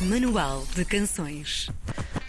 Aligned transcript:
Manual 0.00 0.64
de 0.76 0.84
Canções. 0.84 1.68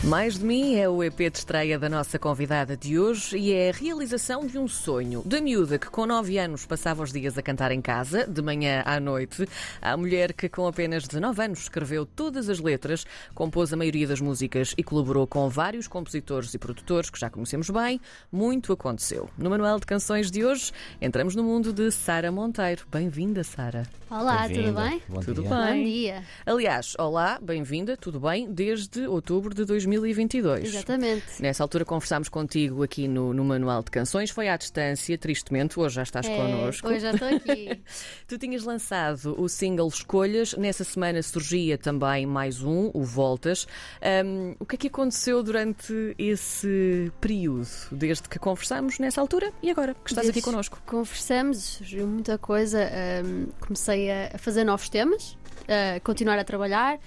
Mais 0.05 0.40
de 0.40 0.46
Mim 0.46 0.75
é 0.75 0.88
o 0.88 1.04
EP 1.04 1.17
de 1.29 1.39
estreia 1.39 1.77
da 1.77 1.89
nossa 1.89 2.17
convidada 2.17 2.77
de 2.77 2.98
hoje 2.98 3.38
e 3.38 3.51
é 3.51 3.69
a 3.69 3.74
realização 3.74 4.48
de 4.48 4.58
um 4.58 4.66
sonho. 4.66 5.22
Da 5.25 5.42
miúda 5.42 5.77
que 5.77 5.90
com 5.90 6.06
9 6.06 6.37
anos 6.37 6.66
passava 6.66 7.03
os 7.03 7.11
dias 7.11 7.37
a 7.37 7.42
cantar 7.42 7.69
em 7.74 7.82
casa, 7.82 8.25
de 8.25 8.41
manhã 8.41 8.82
à 8.86 8.98
noite, 8.98 9.46
à 9.82 9.98
mulher 9.98 10.32
que 10.32 10.48
com 10.48 10.66
apenas 10.66 11.05
19 11.05 11.43
anos 11.43 11.59
escreveu 11.59 12.05
todas 12.05 12.48
as 12.48 12.62
letras, 12.62 13.05
compôs 13.36 13.73
a 13.73 13.77
maioria 13.77 14.07
das 14.07 14.21
músicas 14.21 14.73
e 14.77 14.84
colaborou 14.84 15.27
com 15.27 15.50
vários 15.50 15.86
compositores 15.86 16.54
e 16.54 16.57
produtores 16.57 17.09
que 17.09 17.20
já 17.20 17.29
conhecemos 17.29 17.70
bem, 17.70 18.00
muito 18.31 18.71
aconteceu. 18.71 19.29
No 19.38 19.50
Manual 19.50 19.81
de 19.81 19.86
Canções 19.86 20.31
de 20.31 20.45
hoje, 20.45 20.71
entramos 21.02 21.36
no 21.36 21.43
mundo 21.43 21.73
de 21.73 21.91
Sara 21.91 22.31
Monteiro. 22.31 22.86
Bem-vinda, 22.89 23.43
Sara. 23.43 23.84
Olá, 24.09 24.43
tudo 24.47 24.54
Bem-vinda. 24.55 24.81
bem? 24.81 25.02
Bom 25.07 25.20
Tudo 25.20 25.41
dia. 25.41 25.50
bem? 25.52 25.84
Bom 25.84 25.89
dia. 25.89 26.23
Aliás, 26.45 26.95
olá, 26.97 27.38
bem-vinda, 27.39 27.95
tudo 27.95 28.20
bem? 28.20 28.52
Desde 28.52 29.05
outubro 29.05 29.54
de 29.54 29.63
2022. 29.98 30.66
Exatamente. 30.66 31.41
Nessa 31.41 31.63
altura 31.63 31.85
conversámos 31.85 32.29
contigo 32.29 32.84
aqui 32.84 33.07
no, 33.07 33.34
no 33.34 33.43
Manual 33.43 33.81
de 33.84 33.91
Canções, 33.91 34.29
foi 34.29 34.49
à 34.49 34.57
distância, 34.57 35.17
tristemente, 35.17 35.79
hoje 35.79 35.95
já 35.95 36.03
estás 36.03 36.27
É, 36.27 36.35
connosco. 36.35 36.88
Hoje 36.88 36.99
já 36.99 37.12
estou 37.12 37.27
aqui. 37.27 37.79
Tu 38.27 38.38
tinhas 38.38 38.63
lançado 38.63 39.35
o 39.41 39.48
single 39.49 39.88
Escolhas, 39.88 40.53
nessa 40.53 40.84
semana 40.84 41.21
surgia 41.23 41.77
também 41.77 42.25
mais 42.25 42.62
um, 42.62 42.91
o 42.93 43.03
Voltas. 43.03 43.67
Ahm, 44.02 44.55
o 44.59 44.65
que 44.65 44.75
é 44.75 44.77
que 44.77 44.88
aconteceu 44.88 45.41
durante 45.41 46.13
esse 46.17 47.12
período, 47.20 47.67
desde 47.91 48.27
que 48.29 48.37
conversámos 48.37 48.99
nessa 48.99 49.20
altura 49.21 49.51
e 49.63 49.71
agora 49.71 49.93
que 49.93 50.12
estás 50.12 50.27
aqui 50.27 50.34
Desde 50.34 50.49
connosco? 50.49 50.81
Conversamos, 50.85 51.57
surgiu 51.57 52.07
muita 52.07 52.37
coisa. 52.37 52.79
ahm, 52.84 53.48
comecei 53.59 54.12
a 54.12 54.37
fazer 54.37 54.63
novos 54.63 54.90
temas, 54.90 55.37
a 55.67 55.99
continuar 56.01 56.37
a 56.37 56.43
trabalhar. 56.43 56.99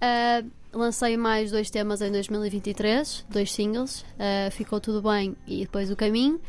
Ah, 0.00 0.42
lancei 0.72 1.16
mais 1.16 1.50
dois 1.50 1.70
temas 1.70 2.00
em 2.00 2.10
2023, 2.10 3.26
dois 3.28 3.52
singles. 3.52 4.04
ah, 4.18 4.50
ficou 4.50 4.80
tudo 4.80 5.02
bem 5.02 5.36
e 5.46 5.60
depois 5.60 5.90
o 5.90 5.96
caminho. 5.96 6.40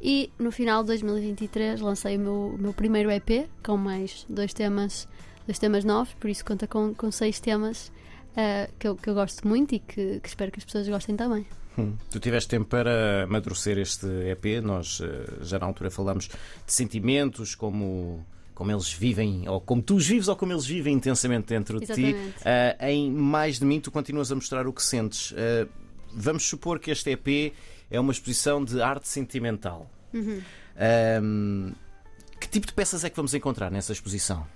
E 0.00 0.30
no 0.38 0.50
final 0.50 0.82
de 0.82 0.88
2023 0.88 1.80
lancei 1.80 2.16
o 2.16 2.20
meu, 2.20 2.56
meu 2.58 2.72
primeiro 2.72 3.10
EP 3.10 3.48
com 3.62 3.76
mais 3.76 4.26
dois 4.28 4.52
temas, 4.52 5.06
dois 5.46 5.58
temas 5.58 5.84
novos, 5.84 6.12
por 6.14 6.28
isso 6.28 6.44
conta 6.44 6.66
com, 6.66 6.92
com 6.92 7.10
seis 7.12 7.38
temas 7.38 7.92
ah, 8.36 8.68
que, 8.78 8.88
eu, 8.88 8.96
que 8.96 9.08
eu 9.08 9.14
gosto 9.14 9.46
muito 9.46 9.74
e 9.74 9.78
que, 9.78 10.20
que 10.20 10.28
espero 10.28 10.50
que 10.50 10.58
as 10.58 10.64
pessoas 10.64 10.88
gostem 10.88 11.16
também. 11.16 11.46
Hum. 11.78 11.96
Tu 12.10 12.20
tiveste 12.20 12.50
tempo 12.50 12.66
para 12.66 13.24
amadurecer 13.24 13.78
este 13.78 14.06
EP. 14.06 14.62
Nós 14.62 15.00
eh, 15.02 15.38
já 15.42 15.58
na 15.58 15.66
altura 15.66 15.90
falámos 15.90 16.28
de 16.28 16.72
sentimentos, 16.72 17.54
como, 17.54 18.26
como 18.54 18.70
eles 18.70 18.92
vivem, 18.92 19.48
ou 19.48 19.60
como 19.60 19.82
tu 19.82 19.96
os 19.96 20.06
vives, 20.06 20.28
ou 20.28 20.36
como 20.36 20.52
eles 20.52 20.64
vivem 20.66 20.94
intensamente 20.94 21.46
dentro 21.48 21.80
de 21.80 21.86
ti. 21.86 22.02
Exatamente. 22.06 22.34
Ah, 22.80 22.90
em 22.90 23.10
Mais 23.10 23.58
de 23.58 23.64
Mim, 23.64 23.80
tu 23.80 23.90
continuas 23.90 24.30
a 24.30 24.34
mostrar 24.34 24.66
o 24.66 24.72
que 24.72 24.82
sentes. 24.82 25.32
Ah, 25.36 25.66
vamos 26.12 26.46
supor 26.46 26.78
que 26.78 26.90
este 26.90 27.10
EP 27.10 27.52
é 27.90 27.98
uma 28.00 28.12
exposição 28.12 28.64
de 28.64 28.80
arte 28.82 29.08
sentimental. 29.08 29.90
Uhum. 30.12 30.40
Ahm, 30.76 31.72
que 32.40 32.48
tipo 32.48 32.66
de 32.66 32.72
peças 32.72 33.04
é 33.04 33.10
que 33.10 33.16
vamos 33.16 33.34
encontrar 33.34 33.70
nessa 33.70 33.92
exposição? 33.92 34.46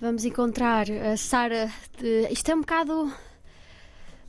Vamos 0.00 0.24
encontrar 0.24 0.86
a 0.90 1.16
Sara. 1.16 1.70
de- 1.98 2.28
Isto 2.30 2.50
é 2.50 2.54
um 2.54 2.60
bocado. 2.60 3.12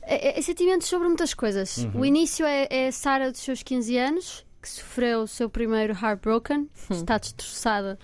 É, 0.02 0.38
é 0.38 0.42
sentimentos 0.42 0.88
sobre 0.88 1.06
muitas 1.08 1.32
coisas. 1.32 1.78
Uhum. 1.78 2.00
O 2.00 2.04
início 2.04 2.44
é, 2.44 2.66
é 2.70 2.88
a 2.88 2.92
Sara 2.92 3.30
dos 3.30 3.40
seus 3.40 3.62
15 3.62 3.96
anos, 3.96 4.44
que 4.60 4.68
sofreu 4.68 5.20
o 5.22 5.28
seu 5.28 5.48
primeiro 5.48 5.92
heartbroken, 5.94 6.68
está 6.90 7.18
destroçada. 7.18 7.98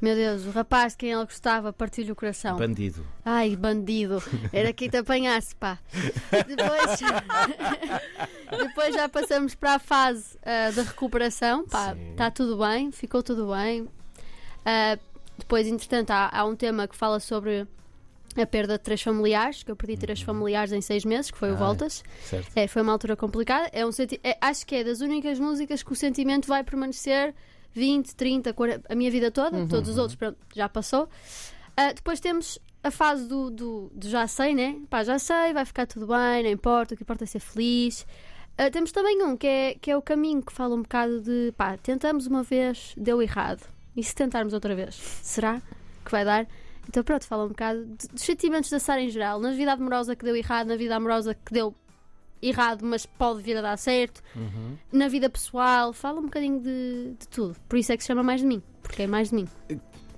Meu 0.00 0.14
Deus, 0.14 0.44
o 0.46 0.50
rapaz 0.50 0.92
de 0.92 0.98
quem 0.98 1.12
ela 1.12 1.24
gostava 1.24 1.72
partiu-lhe 1.72 2.12
o 2.12 2.14
coração. 2.16 2.56
Bandido. 2.56 3.04
Ai, 3.24 3.56
bandido. 3.56 4.22
Era 4.52 4.72
quem 4.72 4.88
te 4.88 4.96
apanhasse, 4.96 5.54
pá. 5.56 5.78
Depois, 6.46 7.00
depois 8.68 8.94
já 8.94 9.08
passamos 9.08 9.54
para 9.54 9.74
a 9.74 9.78
fase 9.78 10.38
ah, 10.44 10.70
da 10.70 10.82
recuperação. 10.82 11.66
Pá, 11.66 11.96
está 12.12 12.30
tudo 12.30 12.56
bem, 12.58 12.92
ficou 12.92 13.22
tudo 13.22 13.48
bem. 13.52 13.88
Ah, 14.64 14.98
depois, 15.36 15.66
entretanto, 15.66 16.10
há, 16.10 16.30
há 16.32 16.44
um 16.44 16.54
tema 16.54 16.86
que 16.86 16.96
fala 16.96 17.18
sobre 17.20 17.66
a 18.36 18.46
perda 18.46 18.78
de 18.78 18.84
três 18.84 19.02
familiares, 19.02 19.62
que 19.62 19.70
eu 19.70 19.76
perdi 19.76 19.96
três 19.96 20.20
familiares 20.20 20.72
em 20.72 20.80
seis 20.80 21.04
meses, 21.04 21.30
que 21.30 21.38
foi 21.38 21.50
o 21.50 21.54
Ai. 21.54 21.58
Voltas. 21.58 22.04
É, 22.54 22.68
foi 22.68 22.82
uma 22.82 22.92
altura 22.92 23.16
complicada. 23.16 23.68
É 23.72 23.84
um 23.84 23.90
senti- 23.90 24.20
é, 24.22 24.36
acho 24.40 24.64
que 24.66 24.76
é 24.76 24.84
das 24.84 25.00
únicas 25.00 25.38
músicas 25.40 25.82
que 25.82 25.92
o 25.92 25.96
sentimento 25.96 26.46
vai 26.46 26.62
permanecer 26.62 27.34
20, 27.78 28.14
30, 28.14 28.52
40, 28.52 28.92
a 28.92 28.94
minha 28.94 29.10
vida 29.10 29.30
toda. 29.30 29.66
Todos 29.66 29.88
os 29.88 29.98
outros, 29.98 30.16
pronto, 30.16 30.36
já 30.54 30.68
passou. 30.68 31.08
Ah, 31.76 31.92
depois 31.92 32.20
temos 32.20 32.58
a 32.82 32.90
fase 32.90 33.28
do, 33.28 33.50
do, 33.50 33.90
do 33.94 34.08
já 34.08 34.26
sei, 34.26 34.54
né? 34.54 34.80
Pá, 34.90 35.04
já 35.04 35.18
sei, 35.18 35.52
vai 35.52 35.64
ficar 35.64 35.86
tudo 35.86 36.06
bem, 36.06 36.42
não 36.42 36.50
importa, 36.50 36.94
o 36.94 36.96
que 36.96 37.02
importa 37.02 37.24
é 37.24 37.26
ser 37.26 37.40
feliz. 37.40 38.06
Ah, 38.56 38.70
temos 38.70 38.90
também 38.90 39.22
um 39.22 39.36
que 39.36 39.46
é, 39.46 39.74
que 39.74 39.90
é 39.90 39.96
o 39.96 40.02
caminho, 40.02 40.42
que 40.42 40.52
fala 40.52 40.74
um 40.74 40.82
bocado 40.82 41.20
de 41.20 41.52
pá, 41.56 41.76
tentamos 41.76 42.26
uma 42.26 42.42
vez, 42.42 42.94
deu 42.96 43.22
errado. 43.22 43.62
E 43.96 44.02
se 44.02 44.14
tentarmos 44.14 44.52
outra 44.52 44.74
vez, 44.74 44.94
será 45.22 45.62
que 46.04 46.10
vai 46.10 46.24
dar? 46.24 46.46
Então 46.88 47.04
pronto, 47.04 47.26
fala 47.26 47.44
um 47.44 47.48
bocado 47.48 47.84
dos 47.84 48.22
sentimentos 48.22 48.70
da 48.70 48.78
Sara 48.78 49.00
em 49.00 49.10
geral, 49.10 49.38
na 49.38 49.52
vida 49.52 49.72
amorosa 49.72 50.16
que 50.16 50.24
deu 50.24 50.34
errado, 50.34 50.68
na 50.68 50.76
vida 50.76 50.96
amorosa 50.96 51.34
que 51.34 51.52
deu 51.52 51.74
errado, 52.42 52.84
mas 52.84 53.04
pode 53.06 53.42
vir 53.42 53.56
a 53.56 53.62
dar 53.62 53.76
certo, 53.76 54.22
Uhum. 54.34 54.76
na 54.92 55.08
vida 55.08 55.28
pessoal, 55.28 55.92
fala 55.92 56.20
um 56.20 56.24
bocadinho 56.24 56.60
de, 56.60 57.14
de 57.18 57.28
tudo. 57.28 57.56
Por 57.68 57.78
isso 57.78 57.92
é 57.92 57.96
que 57.96 58.02
se 58.02 58.06
chama 58.08 58.22
Mais 58.22 58.40
de 58.40 58.46
Mim, 58.46 58.62
porque 58.82 59.02
é 59.02 59.06
mais 59.06 59.30
de 59.30 59.34
mim. 59.36 59.48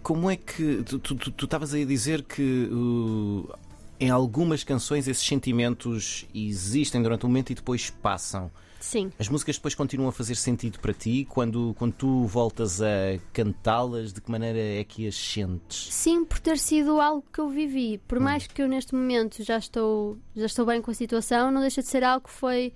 Como 0.02 0.30
é 0.30 0.36
que. 0.36 0.82
Tu 0.84 1.44
estavas 1.44 1.74
aí 1.74 1.82
a 1.82 1.86
dizer 1.86 2.22
que 2.22 2.68
uh, 2.72 3.52
em 3.98 4.08
algumas 4.10 4.64
canções 4.64 5.06
esses 5.06 5.26
sentimentos 5.26 6.26
existem 6.34 7.02
durante 7.02 7.26
um 7.26 7.28
momento 7.28 7.50
e 7.50 7.54
depois 7.54 7.90
passam. 7.90 8.50
Sim. 8.80 9.12
As 9.18 9.28
músicas 9.28 9.56
depois 9.56 9.74
continuam 9.74 10.08
a 10.08 10.12
fazer 10.12 10.34
sentido 10.34 10.80
para 10.80 10.92
ti 10.94 11.26
quando, 11.28 11.74
quando 11.78 11.92
tu 11.92 12.24
voltas 12.24 12.80
a 12.80 12.86
cantá-las, 13.32 14.12
de 14.12 14.20
que 14.20 14.30
maneira 14.30 14.58
é 14.58 14.82
que 14.84 15.06
as 15.06 15.14
sentes? 15.14 15.92
Sim, 15.92 16.24
por 16.24 16.38
ter 16.38 16.58
sido 16.58 17.00
algo 17.00 17.22
que 17.32 17.38
eu 17.40 17.48
vivi. 17.48 17.98
Por 18.08 18.18
mais 18.18 18.46
que 18.46 18.62
eu 18.62 18.66
neste 18.66 18.94
momento 18.94 19.42
já 19.44 19.58
estou, 19.58 20.18
já 20.34 20.46
estou 20.46 20.64
bem 20.64 20.80
com 20.80 20.90
a 20.90 20.94
situação, 20.94 21.50
não 21.52 21.60
deixa 21.60 21.82
de 21.82 21.88
ser 21.88 22.02
algo 22.02 22.26
que 22.26 22.32
foi 22.32 22.72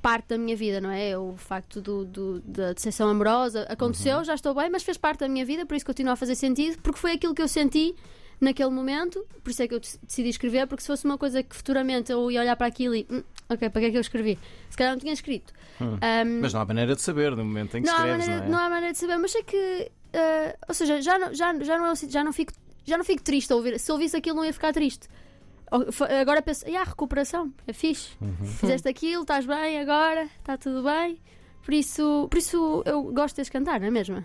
parte 0.00 0.28
da 0.28 0.38
minha 0.38 0.56
vida, 0.56 0.80
não 0.80 0.90
é? 0.90 1.18
O 1.18 1.34
facto 1.36 1.80
do, 1.80 2.04
do- 2.04 2.40
da 2.40 2.72
decepção 2.72 3.08
amorosa 3.08 3.62
aconteceu, 3.68 4.22
já 4.24 4.34
estou 4.34 4.54
bem, 4.54 4.70
mas 4.70 4.82
fez 4.84 4.96
parte 4.96 5.20
da 5.20 5.28
minha 5.28 5.44
vida, 5.44 5.66
por 5.66 5.74
isso 5.76 5.84
continua 5.84 6.12
a 6.12 6.16
fazer 6.16 6.34
sentido, 6.36 6.78
porque 6.80 6.98
foi 6.98 7.12
aquilo 7.12 7.34
que 7.34 7.42
eu 7.42 7.48
senti 7.48 7.94
naquele 8.40 8.70
momento, 8.70 9.24
por 9.42 9.50
isso 9.50 9.62
é 9.62 9.68
que 9.68 9.74
eu 9.74 9.80
dec- 9.80 9.98
decidi 10.02 10.28
escrever, 10.28 10.66
porque 10.66 10.82
se 10.82 10.86
fosse 10.86 11.04
uma 11.04 11.18
coisa 11.18 11.42
que 11.42 11.54
futuramente 11.54 12.10
eu 12.12 12.30
ia 12.30 12.40
olhar 12.40 12.56
para 12.56 12.66
aquilo 12.66 12.94
e 12.94 13.06
"Hum, 13.10 13.22
ok, 13.52 13.70
para 13.70 13.80
que 13.80 13.86
é 13.86 13.90
que 13.90 13.96
eu 13.96 14.00
escrevi? 14.00 14.38
Se 14.70 14.76
calhar 14.76 14.92
não 14.92 15.00
tinha 15.00 15.12
escrito. 15.12 15.52
Ahm, 15.80 16.40
Mas 16.40 16.52
não 16.52 16.60
há 16.60 16.64
maneira 16.64 16.94
de 16.94 17.02
saber 17.02 17.34
no 17.36 17.44
momento 17.44 17.76
em 17.76 17.82
que 17.82 17.88
não, 17.88 17.94
escreves, 17.96 18.26
maneira, 18.26 18.40
não 18.40 18.46
é? 18.46 18.50
não 18.50 18.58
há 18.66 18.70
maneira 18.70 18.92
de 18.92 18.98
saber, 18.98 19.18
mas 19.18 19.32
sei 19.32 19.42
que. 19.42 19.90
eh, 20.12 20.56
ou 20.68 20.74
seja, 20.74 21.00
já 21.00 21.18
não, 21.18 21.34
já, 21.34 21.52
já, 21.62 21.78
não 21.78 21.86
é, 21.86 21.92
um 21.92 21.94
já, 22.08 22.22
não 22.24 22.32
fico, 22.32 22.52
já 22.84 22.96
não 22.96 23.04
fico 23.04 23.22
triste 23.22 23.52
a 23.52 23.56
ouvir. 23.56 23.78
Se 23.78 23.90
ouvisse 23.90 24.16
aquilo, 24.16 24.36
não 24.36 24.44
ia 24.44 24.52
ficar 24.52 24.72
triste. 24.72 25.08
Agora 26.20 26.42
penso, 26.42 26.66
ah, 26.68 26.84
recuperação, 26.84 27.52
é 27.66 27.72
fixe. 27.72 28.10
Uhum. 28.20 28.46
Fizeste 28.46 28.86
aquilo, 28.88 29.22
estás 29.22 29.46
bem 29.46 29.80
agora, 29.80 30.28
está 30.38 30.58
tudo 30.58 30.82
bem. 30.82 31.18
Por 31.64 31.72
isso, 31.72 32.28
por 32.30 32.38
isso 32.38 32.82
eu 32.84 33.02
gosto 33.04 33.42
de 33.42 33.50
cantar, 33.50 33.80
não 33.80 33.86
é 33.86 33.90
mesmo? 33.90 34.24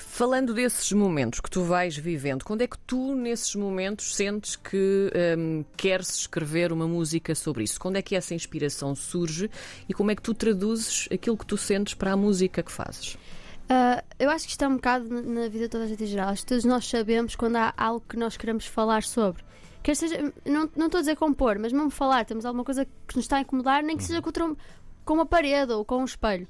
Falando 0.00 0.54
desses 0.54 0.92
momentos 0.92 1.40
que 1.40 1.50
tu 1.50 1.62
vais 1.62 1.96
vivendo, 1.96 2.44
quando 2.44 2.62
é 2.62 2.66
que 2.68 2.78
tu, 2.78 3.14
nesses 3.14 3.54
momentos, 3.56 4.14
sentes 4.14 4.54
que 4.54 5.10
hum, 5.36 5.64
queres 5.76 6.10
escrever 6.20 6.72
uma 6.72 6.86
música 6.86 7.34
sobre 7.34 7.64
isso? 7.64 7.80
Quando 7.80 7.96
é 7.96 8.02
que 8.02 8.14
essa 8.14 8.32
inspiração 8.34 8.94
surge 8.94 9.50
e 9.88 9.92
como 9.94 10.10
é 10.10 10.14
que 10.14 10.22
tu 10.22 10.32
traduzes 10.34 11.08
aquilo 11.12 11.36
que 11.36 11.44
tu 11.46 11.56
sentes 11.56 11.94
para 11.94 12.12
a 12.12 12.16
música 12.16 12.62
que 12.62 12.70
fazes? 12.70 13.16
Ah, 13.68 14.02
eu 14.18 14.30
acho 14.30 14.44
que 14.46 14.52
isto 14.52 14.64
é 14.64 14.68
um 14.68 14.76
bocado 14.76 15.08
na- 15.08 15.42
vida 15.48 15.64
de 15.64 15.68
toda 15.68 15.84
a 15.84 15.86
gente 15.88 16.04
em 16.04 16.06
geral. 16.06 16.28
Acho 16.30 16.42
que 16.42 16.48
todos 16.48 16.64
nós 16.64 16.86
sabemos 16.88 17.34
quando 17.34 17.56
há 17.56 17.74
algo 17.76 18.04
que 18.08 18.16
nós 18.16 18.36
queremos 18.36 18.66
falar 18.66 19.02
sobre. 19.02 19.44
Quer 19.82 19.94
seja, 19.96 20.32
não, 20.44 20.70
não 20.76 20.86
estou 20.86 20.98
a 20.98 21.02
dizer 21.02 21.16
compor, 21.16 21.58
mas 21.58 21.72
mesmo 21.72 21.90
falar, 21.90 22.24
temos 22.24 22.44
alguma 22.46 22.64
coisa 22.64 22.84
que 22.84 23.16
nos 23.16 23.24
está 23.24 23.36
a 23.38 23.40
incomodar, 23.40 23.82
nem 23.82 23.96
que 23.96 24.04
seja 24.04 24.22
contra 24.22 24.44
um- 24.44 24.56
com 25.04 25.14
uma 25.14 25.26
parede 25.26 25.72
ou 25.72 25.84
com 25.84 25.98
um 25.98 26.04
espelho. 26.04 26.46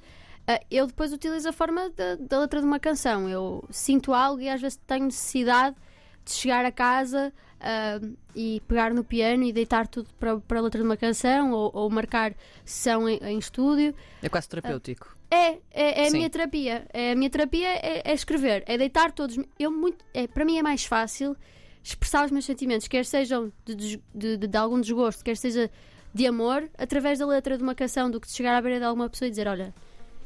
Ah, 0.51 0.61
eu 0.71 0.87
depois 0.87 1.13
utilizo 1.13 1.47
a 1.49 1.53
forma 1.53 1.91
da, 1.91 2.39
letra 2.41 2.61
de 2.61 2.67
uma 2.67 2.81
canção. 2.81 3.29
Eu 3.29 3.63
sinto 3.71 4.15
algo 4.15 4.41
e 4.41 4.49
às 4.49 4.61
vezes 4.61 4.81
tenho 4.87 5.05
necessidade 5.05 5.77
de 6.25 6.33
chegar 6.33 6.65
a 6.65 6.73
casa 6.73 7.31
ah, 7.61 8.01
e 8.35 8.63
pegar 8.67 8.95
no 8.95 9.05
piano 9.05 9.45
e 9.45 9.53
deitar 9.53 9.87
tudo 9.87 10.09
para, 10.19 10.39
para 10.41 10.59
a 10.59 10.63
letra 10.63 10.81
de 10.81 10.87
uma 10.87 10.97
canção 10.97 11.53
ou, 11.53 11.71
ou 11.75 11.91
marcar 11.91 12.35
sessão 12.65 13.07
em- 13.07 13.19
em 13.23 13.39
estúdio. 13.39 13.95
É 14.23 14.29
quase 14.31 14.49
terapêutico. 14.49 15.15
É, 15.31 15.59
é, 15.71 16.05
é 16.05 16.09
a 16.09 16.11
minha 16.11 16.31
terapia. 16.31 16.87
É, 16.95 17.13
a 17.13 17.15
minha 17.15 17.29
terapia 17.29 17.69
é, 17.69 18.03
é 18.11 18.15
escrever, 18.15 18.65
é 18.67 18.79
deitar 18.79 19.13
todos. 19.13 19.39
Eu 19.59 19.71
muito, 19.71 20.03
é, 20.15 20.27
para 20.27 20.47
mim 20.47 20.57
é 20.59 20.63
mais 20.63 20.87
fácil 20.87 21.37
expressar 21.85 22.25
os 22.25 22.31
meus 22.31 22.47
sentimentos, 22.47 22.89
quer 22.89 23.05
sejam 23.05 23.53
de, 23.67 23.75
de, 23.75 24.01
de- 24.15 24.47
de 24.47 24.57
algum 24.57 24.81
desgosto, 24.81 25.23
quer 25.23 25.37
seja 25.37 25.71
de 26.15 26.27
amor, 26.27 26.69
através 26.79 27.19
da 27.19 27.27
letra 27.27 27.59
de 27.59 27.63
uma 27.63 27.75
canção, 27.75 28.11
do 28.11 28.19
que 28.19 28.27
de 28.27 28.33
chegar 28.33 28.57
à 28.57 28.63
beira 28.63 28.79
de 28.79 28.85
alguma 28.87 29.11
pessoa 29.11 29.27
e 29.27 29.31
dizer: 29.31 29.47
Olha, 29.47 29.75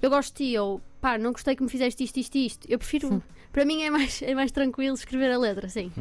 eu 0.02 0.10
gosto 0.10 0.36
de 0.36 0.50
ti, 0.50 0.58
ou 0.58 0.80
pá, 1.00 1.16
não 1.16 1.32
gostei 1.32 1.54
que 1.54 1.62
me 1.62 1.68
fizeste 1.68 2.02
isto, 2.02 2.18
isto, 2.18 2.36
isto. 2.36 2.66
Eu 2.68 2.78
prefiro. 2.78 3.22
Para 3.52 3.64
mim 3.64 3.82
é 3.82 3.90
mais, 3.90 4.20
é 4.22 4.34
mais 4.34 4.50
tranquilo 4.50 4.94
escrever 4.94 5.30
a 5.30 5.38
letra, 5.38 5.68
sim. 5.68 5.92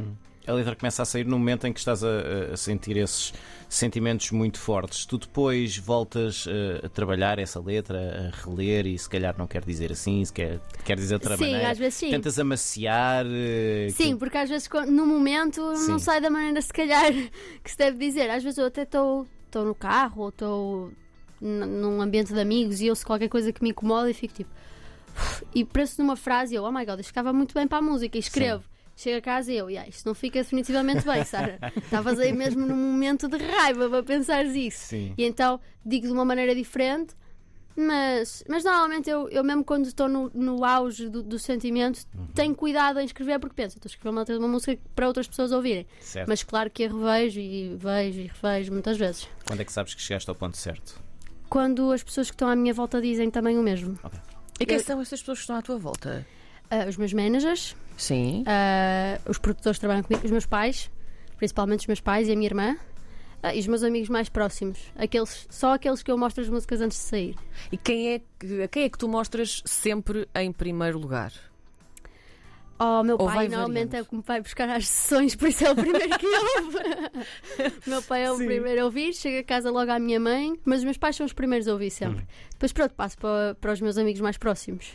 A 0.47 0.53
letra 0.53 0.75
começa 0.75 1.03
a 1.03 1.05
sair 1.05 1.25
no 1.25 1.37
momento 1.37 1.67
em 1.67 1.73
que 1.73 1.79
estás 1.79 2.03
a, 2.03 2.53
a 2.53 2.57
sentir 2.57 2.97
esses 2.97 3.31
sentimentos 3.69 4.31
muito 4.31 4.57
fortes. 4.57 5.05
Tu 5.05 5.19
depois 5.19 5.77
voltas 5.77 6.47
uh, 6.47 6.83
a 6.85 6.89
trabalhar 6.89 7.37
essa 7.37 7.59
letra, 7.59 8.31
a 8.33 8.43
reler 8.43 8.87
e 8.87 8.97
se 8.97 9.07
calhar 9.07 9.35
não 9.37 9.45
quer 9.45 9.63
dizer 9.63 9.91
assim, 9.91 10.25
se 10.25 10.33
quer, 10.33 10.59
quer 10.83 10.97
dizer 10.97 11.13
outra 11.13 11.37
sim, 11.37 11.43
maneira. 11.43 11.69
às 11.69 11.77
vezes 11.77 11.93
sim. 11.93 12.09
Tentas 12.09 12.39
amaciar. 12.39 13.25
Uh, 13.25 13.91
sim, 13.91 14.13
que... 14.13 14.15
porque 14.15 14.37
às 14.37 14.49
vezes 14.49 14.67
no 14.87 15.05
momento 15.05 15.75
Sim. 15.75 15.91
não 15.91 15.99
sai 15.99 16.19
da 16.19 16.29
maneira 16.29 16.61
se 16.61 16.73
calhar 16.73 17.11
que 17.63 17.69
se 17.69 17.77
deve 17.77 17.97
dizer. 17.97 18.29
Às 18.29 18.43
vezes 18.43 18.57
eu 18.57 18.65
até 18.65 18.81
estou 18.81 19.27
no 19.53 19.75
carro 19.75 20.23
ou 20.23 20.29
estou 20.29 20.91
num 21.41 22.01
ambiente 22.01 22.33
de 22.33 22.39
amigos 22.39 22.79
e 22.81 22.89
ouço 22.89 23.05
qualquer 23.05 23.27
coisa 23.27 23.51
que 23.51 23.63
me 23.63 23.71
incomoda 23.71 24.09
e 24.09 24.13
fico 24.13 24.33
tipo. 24.33 24.49
E 25.53 25.65
penso 25.65 26.01
numa 26.01 26.15
frase 26.15 26.53
e 26.53 26.57
eu, 26.57 26.63
oh 26.63 26.71
my 26.71 26.85
god, 26.85 26.99
isto 26.99 27.07
ficava 27.07 27.33
muito 27.33 27.53
bem 27.53 27.67
para 27.67 27.79
a 27.79 27.81
música 27.81 28.17
e 28.17 28.19
escrevo. 28.19 28.63
Chego 28.95 29.17
a 29.17 29.21
casa 29.21 29.51
e 29.51 29.57
eu, 29.57 29.69
yeah, 29.69 29.89
isto 29.89 30.05
não 30.05 30.13
fica 30.13 30.39
definitivamente 30.39 31.03
bem, 31.03 31.23
Sara. 31.25 31.57
Estavas 31.75 32.19
aí 32.19 32.31
mesmo 32.31 32.65
num 32.65 32.75
momento 32.75 33.27
de 33.27 33.37
raiva 33.37 33.89
para 33.89 34.03
pensares 34.03 34.53
isso. 34.55 34.89
Sim. 34.89 35.13
E 35.17 35.25
então 35.25 35.59
digo 35.83 36.05
de 36.05 36.13
uma 36.13 36.23
maneira 36.23 36.53
diferente, 36.53 37.15
mas, 37.75 38.43
mas 38.47 38.63
normalmente 38.63 39.09
eu, 39.09 39.27
eu 39.29 39.43
mesmo 39.43 39.63
quando 39.63 39.85
estou 39.85 40.07
no, 40.07 40.29
no 40.33 40.63
auge 40.63 41.09
do, 41.09 41.23
do 41.23 41.39
sentimento, 41.39 42.05
tenho 42.35 42.53
cuidado 42.53 42.99
em 42.99 43.05
escrever 43.05 43.39
porque 43.39 43.55
penso, 43.55 43.77
estou 43.77 43.89
a 43.89 43.91
escrever 43.91 44.09
uma, 44.09 44.23
uma 44.37 44.47
música 44.47 44.79
para 44.93 45.07
outras 45.07 45.27
pessoas 45.27 45.51
ouvirem. 45.51 45.87
Certo. 45.99 46.27
Mas 46.27 46.43
claro 46.43 46.69
que 46.69 46.83
a 46.83 46.87
revejo 46.87 47.39
e 47.39 47.75
vejo 47.75 48.19
e 48.19 48.27
revejo 48.27 48.71
muitas 48.71 48.97
vezes. 48.97 49.27
Quando 49.45 49.61
é 49.61 49.65
que 49.65 49.73
sabes 49.73 49.95
que 49.95 50.01
chegaste 50.01 50.29
ao 50.29 50.35
ponto 50.35 50.57
certo? 50.57 51.01
Quando 51.51 51.91
as 51.91 52.01
pessoas 52.01 52.29
que 52.29 52.33
estão 52.35 52.47
à 52.47 52.55
minha 52.55 52.73
volta 52.73 53.01
dizem 53.01 53.29
também 53.29 53.57
o 53.59 53.61
mesmo. 53.61 53.99
E 54.57 54.65
quem 54.65 54.77
Eu- 54.77 54.83
são 54.83 55.01
estas 55.01 55.19
pessoas 55.19 55.39
que 55.39 55.41
estão 55.43 55.57
à 55.57 55.61
tua 55.61 55.77
volta? 55.77 56.25
Ah, 56.69 56.85
os 56.87 56.95
meus 56.95 57.11
managers, 57.11 57.75
Sim. 57.97 58.45
ah, 58.47 59.19
os 59.27 59.37
produtores 59.37 59.75
que 59.77 59.81
trabalham 59.81 60.01
comigo, 60.01 60.23
os 60.25 60.31
meus 60.31 60.45
pais, 60.45 60.89
principalmente 61.35 61.81
os 61.81 61.87
meus 61.87 61.99
pais 61.99 62.29
e 62.29 62.31
a 62.31 62.35
minha 62.35 62.47
irmã. 62.47 62.77
ah, 63.43 63.53
e 63.53 63.59
os 63.59 63.67
meus 63.67 63.83
amigos 63.83 64.07
mais 64.07 64.29
próximos, 64.29 64.79
aqueles, 64.95 65.45
só 65.49 65.73
aqueles 65.73 66.01
que 66.03 66.09
eu 66.11 66.17
mostro 66.17 66.41
as 66.43 66.47
músicas 66.49 66.79
antes 66.79 66.97
de 66.99 67.03
sair. 67.03 67.35
E 67.71 67.75
quem 67.77 68.13
é 68.13 68.19
que, 68.39 68.67
quem 68.69 68.83
é 68.83 68.89
que 68.89 68.97
tu 68.97 69.09
mostras 69.09 69.61
sempre 69.65 70.29
em 70.35 70.51
primeiro 70.53 70.97
lugar? 70.99 71.33
Oh, 72.83 73.03
meu 73.03 73.15
Ou 73.19 73.27
pai 73.27 73.47
normalmente 73.47 73.95
é 73.95 74.01
o 74.01 74.05
que 74.05 74.15
me 74.15 74.23
vai 74.25 74.41
buscar 74.41 74.67
às 74.67 74.87
sessões, 74.87 75.35
por 75.35 75.49
isso 75.49 75.63
é 75.63 75.69
o 75.71 75.75
primeiro 75.75 76.17
que 76.17 76.25
ouve. 76.57 76.79
meu 77.85 78.01
pai 78.01 78.23
é 78.23 78.31
o 78.31 78.37
Sim. 78.37 78.47
primeiro 78.47 78.81
a 78.81 78.85
ouvir, 78.85 79.13
chega 79.13 79.41
a 79.41 79.43
casa 79.43 79.69
logo 79.69 79.91
à 79.91 79.99
minha 79.99 80.19
mãe, 80.19 80.59
mas 80.65 80.79
os 80.79 80.85
meus 80.85 80.97
pais 80.97 81.15
são 81.15 81.23
os 81.23 81.31
primeiros 81.31 81.67
a 81.67 81.73
ouvir 81.73 81.91
sempre. 81.91 82.25
Depois 82.49 82.73
pronto, 82.73 82.95
passo 82.95 83.17
para, 83.19 83.53
para 83.61 83.71
os 83.73 83.81
meus 83.81 83.99
amigos 83.99 84.19
mais 84.19 84.35
próximos. 84.35 84.91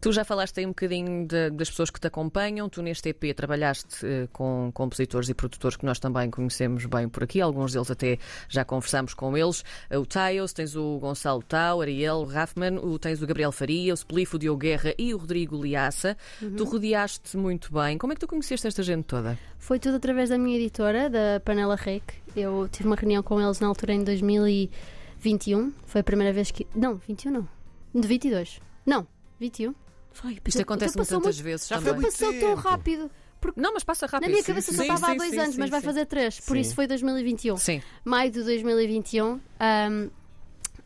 Tu 0.00 0.12
já 0.12 0.24
falaste 0.24 0.58
aí 0.60 0.66
um 0.66 0.70
bocadinho 0.70 1.26
de- 1.26 1.50
das 1.50 1.68
pessoas 1.70 1.90
que 1.90 1.98
te 1.98 2.06
acompanham. 2.06 2.68
Tu 2.68 2.80
neste 2.82 3.08
EP 3.08 3.32
trabalhaste 3.34 4.04
eh, 4.06 4.28
com 4.32 4.70
compositores 4.72 5.28
e 5.28 5.34
produtores 5.34 5.76
que 5.76 5.84
nós 5.86 5.98
também 5.98 6.30
conhecemos 6.30 6.84
bem 6.86 7.08
por 7.08 7.24
aqui. 7.24 7.40
Alguns 7.40 7.72
deles 7.72 7.90
até 7.90 8.18
já 8.48 8.64
conversamos 8.64 9.14
com 9.14 9.36
eles. 9.36 9.64
Eh, 9.90 9.98
O 9.98 10.06
Tails, 10.06 10.52
tens 10.52 10.76
o 10.76 10.98
Gonçalo 10.98 11.42
Tau, 11.42 11.80
Ariel 11.80 12.24
Raffman, 12.24 12.78
o, 12.78 12.98
tens 12.98 13.20
o 13.22 13.26
Gabriel 13.26 13.50
Faria, 13.50 13.92
o 13.92 13.96
Spliff, 13.96 14.36
o 14.36 14.38
Diogo 14.38 14.60
Guerra 14.60 14.94
e 14.98 15.12
o 15.12 15.16
Rodrigo 15.18 15.60
Liaça. 15.60 16.16
Tu 16.56 16.64
rodeaste 16.64 17.36
muito 17.36 17.72
bem. 17.72 17.98
Como 17.98 18.12
é 18.12 18.16
que 18.16 18.20
tu 18.20 18.28
conheceste 18.28 18.66
esta 18.68 18.82
gente 18.82 19.04
toda? 19.06 19.36
Foi 19.58 19.78
tudo 19.80 19.96
através 19.96 20.28
da 20.28 20.38
minha 20.38 20.56
editora, 20.56 21.08
da 21.10 21.40
Panela 21.44 21.74
Rec. 21.74 22.02
Eu 22.36 22.68
tive 22.70 22.86
uma 22.86 22.96
reunião 22.96 23.22
com 23.22 23.40
eles 23.40 23.58
na 23.60 23.66
altura 23.66 23.94
em 23.94 24.04
2021. 24.04 25.72
Foi 25.86 26.00
a 26.00 26.04
primeira 26.04 26.32
vez 26.32 26.50
que. 26.50 26.66
Não, 26.74 26.96
21 27.08 27.32
não. 27.32 27.48
De 27.94 28.06
22. 28.06 28.60
Não, 28.84 29.06
21. 29.40 29.74
Foi. 30.16 30.38
Isto 30.46 30.62
acontece-me 30.62 30.98
passou 31.04 31.18
tantas 31.20 31.36
muito- 31.36 31.44
vezes 31.44 31.68
Já 31.68 31.80
foi 31.80 31.92
também. 31.92 32.10
Passou 32.10 32.32
tão 32.40 32.54
rápido. 32.54 33.10
Não, 33.54 33.72
mas 33.74 33.84
passa 33.84 34.06
rápido. 34.06 34.28
Na 34.28 34.32
minha 34.32 34.42
cabeça 34.44 34.70
sim, 34.72 34.76
só 34.78 34.82
estava 34.82 35.12
há 35.12 35.14
dois 35.14 35.30
sim, 35.30 35.38
anos, 35.38 35.54
sim, 35.54 35.60
mas 35.60 35.70
vai 35.70 35.80
sim. 35.80 35.86
fazer 35.86 36.06
três. 36.06 36.40
Por 36.40 36.54
Sim. 36.56 36.60
isso 36.60 36.74
foi 36.74 36.86
2021. 36.86 37.56
Sim. 37.58 37.82
maio 38.04 38.30
de 38.30 38.42
2021. 38.42 39.40
ahm, 39.60 40.08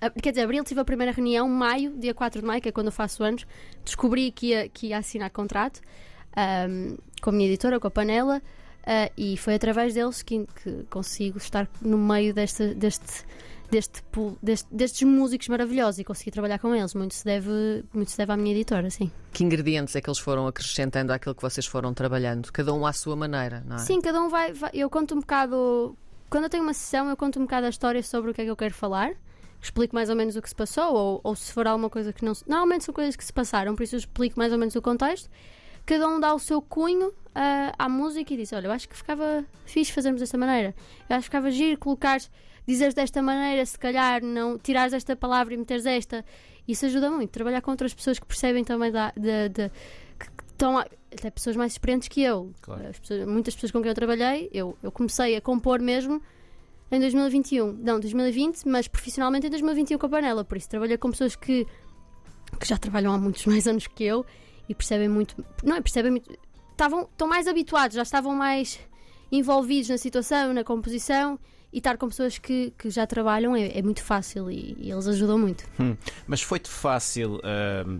a- 0.00 0.10
quer 0.10 0.30
dizer, 0.30 0.42
abril 0.42 0.62
tive 0.64 0.80
a 0.80 0.84
primeira 0.84 1.12
reunião, 1.12 1.48
maio, 1.48 1.96
dia 1.96 2.12
4 2.12 2.40
de 2.40 2.46
maio, 2.46 2.60
que 2.60 2.68
é 2.68 2.72
quando 2.72 2.86
eu 2.86 2.92
faço 2.92 3.22
anos. 3.22 3.46
Descobri 3.84 4.30
que 4.32 4.48
ia, 4.48 4.68
que 4.68 4.88
ia 4.88 4.98
assinar 4.98 5.30
contrato 5.30 5.80
ahm, 6.36 6.96
com 7.22 7.30
a 7.30 7.32
minha 7.32 7.48
editora, 7.48 7.78
com 7.80 7.86
a 7.86 7.90
Panela, 7.90 8.42
ah, 8.86 9.10
e 9.16 9.36
foi 9.36 9.54
através 9.54 9.94
deles 9.94 10.22
que, 10.22 10.46
que 10.62 10.84
consigo 10.90 11.38
estar 11.38 11.68
no 11.80 11.96
meio 11.98 12.34
desta, 12.34 12.74
deste. 12.74 13.24
Deste, 13.70 14.02
deste- 14.42 14.68
destes 14.74 15.02
músicos 15.08 15.46
maravilhosos 15.48 16.00
e 16.00 16.04
consegui 16.04 16.30
trabalhar 16.32 16.58
com 16.58 16.74
eles. 16.74 16.92
Muito 16.94 17.14
se, 17.14 17.24
deve, 17.24 17.84
muito 17.94 18.10
se 18.10 18.16
deve 18.18 18.32
à 18.32 18.36
minha 18.36 18.52
editora, 18.52 18.90
sim. 18.90 19.10
Que 19.32 19.44
ingredientes 19.44 19.94
é 19.94 20.00
que 20.00 20.08
eles 20.10 20.18
foram 20.18 20.46
acrescentando 20.48 21.12
àquilo 21.12 21.34
que 21.36 21.42
vocês 21.42 21.66
foram 21.66 21.94
trabalhando? 21.94 22.50
Cada 22.52 22.74
um 22.74 22.84
à 22.84 22.92
sua 22.92 23.14
maneira, 23.14 23.62
não 23.66 23.76
é? 23.76 23.78
Sim, 23.78 24.00
cada 24.00 24.20
um 24.20 24.28
vai, 24.28 24.52
vai- 24.52 24.70
Eu 24.74 24.90
conto 24.90 25.14
um 25.14 25.20
bocado. 25.20 25.96
Quando 26.28 26.44
eu 26.44 26.50
tenho 26.50 26.62
uma 26.64 26.74
sessão, 26.74 27.08
eu 27.08 27.16
conto 27.16 27.38
um 27.38 27.42
bocado 27.42 27.66
a 27.66 27.70
história 27.70 28.02
sobre 28.02 28.30
o 28.32 28.34
que 28.34 28.40
é 28.40 28.44
que 28.44 28.50
eu 28.50 28.56
quero 28.56 28.74
falar. 28.74 29.12
Explico 29.62 29.94
mais 29.94 30.08
ou 30.10 30.16
menos 30.16 30.34
o 30.36 30.42
que 30.42 30.48
se 30.48 30.54
passou, 30.54 30.94
ou, 30.94 31.20
ou 31.22 31.36
se 31.36 31.52
for 31.52 31.66
alguma 31.66 31.90
coisa 31.90 32.12
que 32.12 32.24
não 32.24 32.34
se. 32.34 32.42
Normalmente 32.48 32.82
são 32.84 32.94
coisas 32.94 33.14
que 33.14 33.24
se 33.24 33.32
passaram, 33.32 33.76
por 33.76 33.82
isso 33.82 33.94
eu 33.94 33.98
explico 33.98 34.38
mais 34.38 34.52
ou 34.52 34.58
menos 34.58 34.74
o 34.74 34.80
contexto. 34.82 35.28
Cada 35.86 36.08
um 36.08 36.18
dá 36.18 36.34
o 36.34 36.38
seu 36.38 36.60
cunho 36.62 37.12
ah, 37.34 37.72
à 37.78 37.88
música 37.88 38.32
e 38.32 38.36
diz: 38.38 38.52
Olha, 38.52 38.66
eu 38.68 38.72
acho 38.72 38.88
que 38.88 38.96
ficava 38.96 39.44
fixe 39.66 39.92
fazermos 39.92 40.20
desta 40.20 40.38
maneira. 40.38 40.74
Eu 41.08 41.16
acho 41.16 41.20
que 41.20 41.24
ficava 41.36 41.50
giro 41.50 41.78
colocar, 41.78 42.18
dizeres 42.70 42.94
desta 42.94 43.20
maneira, 43.22 43.64
se 43.66 43.78
calhar 43.78 44.22
não 44.22 44.58
tirares 44.58 44.92
esta 44.92 45.14
palavra 45.16 45.54
e 45.54 45.56
meteres 45.56 45.86
esta. 45.86 46.24
Isso 46.66 46.86
ajuda 46.86 47.10
muito. 47.10 47.30
Trabalhar 47.30 47.60
com 47.62 47.70
outras 47.70 47.92
pessoas 47.94 48.18
que 48.18 48.26
percebem 48.26 48.62
também 48.64 48.92
da, 48.92 49.12
da, 49.16 49.70
estão 50.52 50.78
até 50.78 51.30
pessoas 51.30 51.56
mais 51.56 51.72
experientes 51.72 52.08
que 52.08 52.22
eu. 52.22 52.52
Claro. 52.60 52.86
As 52.88 52.98
pessoas- 52.98 53.26
muitas 53.26 53.54
pessoas 53.54 53.72
com 53.72 53.80
quem 53.80 53.88
eu 53.88 53.94
trabalhei, 53.94 54.50
eu, 54.52 54.76
eu 54.82 54.92
comecei 54.92 55.36
a 55.36 55.40
compor 55.40 55.80
mesmo 55.80 56.22
em 56.92 57.00
2021. 57.00 57.72
Não, 57.72 57.98
2020, 57.98 58.64
mas 58.68 58.86
profissionalmente 58.86 59.46
em 59.46 59.50
2021 59.50 59.98
com 59.98 60.06
a 60.06 60.08
panela. 60.08 60.44
Por 60.44 60.56
isso 60.58 60.68
trabalhei 60.68 60.96
com 60.98 61.10
pessoas 61.10 61.34
que, 61.34 61.66
que 62.58 62.68
já 62.68 62.76
trabalham 62.76 63.12
há 63.12 63.18
muitos 63.18 63.44
mais 63.46 63.66
anos 63.66 63.86
que 63.86 64.04
eu 64.04 64.24
e 64.68 64.74
percebem 64.74 65.08
muito. 65.08 65.44
Não 65.64 65.76
é? 65.76 65.80
Percebem 65.80 66.10
muito. 66.12 66.30
Estavam, 66.72 67.02
estão 67.02 67.26
mais 67.26 67.46
habituados, 67.48 67.96
já 67.96 68.02
estavam 68.02 68.34
mais 68.34 68.78
envolvidos 69.32 69.88
na 69.88 69.98
situação, 69.98 70.52
na 70.52 70.62
composição. 70.64 71.38
E 71.72 71.78
estar 71.78 71.96
com 71.96 72.08
pessoas 72.08 72.36
que, 72.38 72.72
que 72.76 72.90
já 72.90 73.06
trabalham 73.06 73.54
é, 73.54 73.78
é 73.78 73.82
muito 73.82 74.02
fácil 74.02 74.50
e, 74.50 74.76
e 74.80 74.90
eles 74.90 75.06
ajudam 75.06 75.38
muito. 75.38 75.64
Hum, 75.78 75.96
Mas 76.26 76.42
foi-te 76.42 76.68
fácil 76.68 77.40
ahm, 77.44 77.98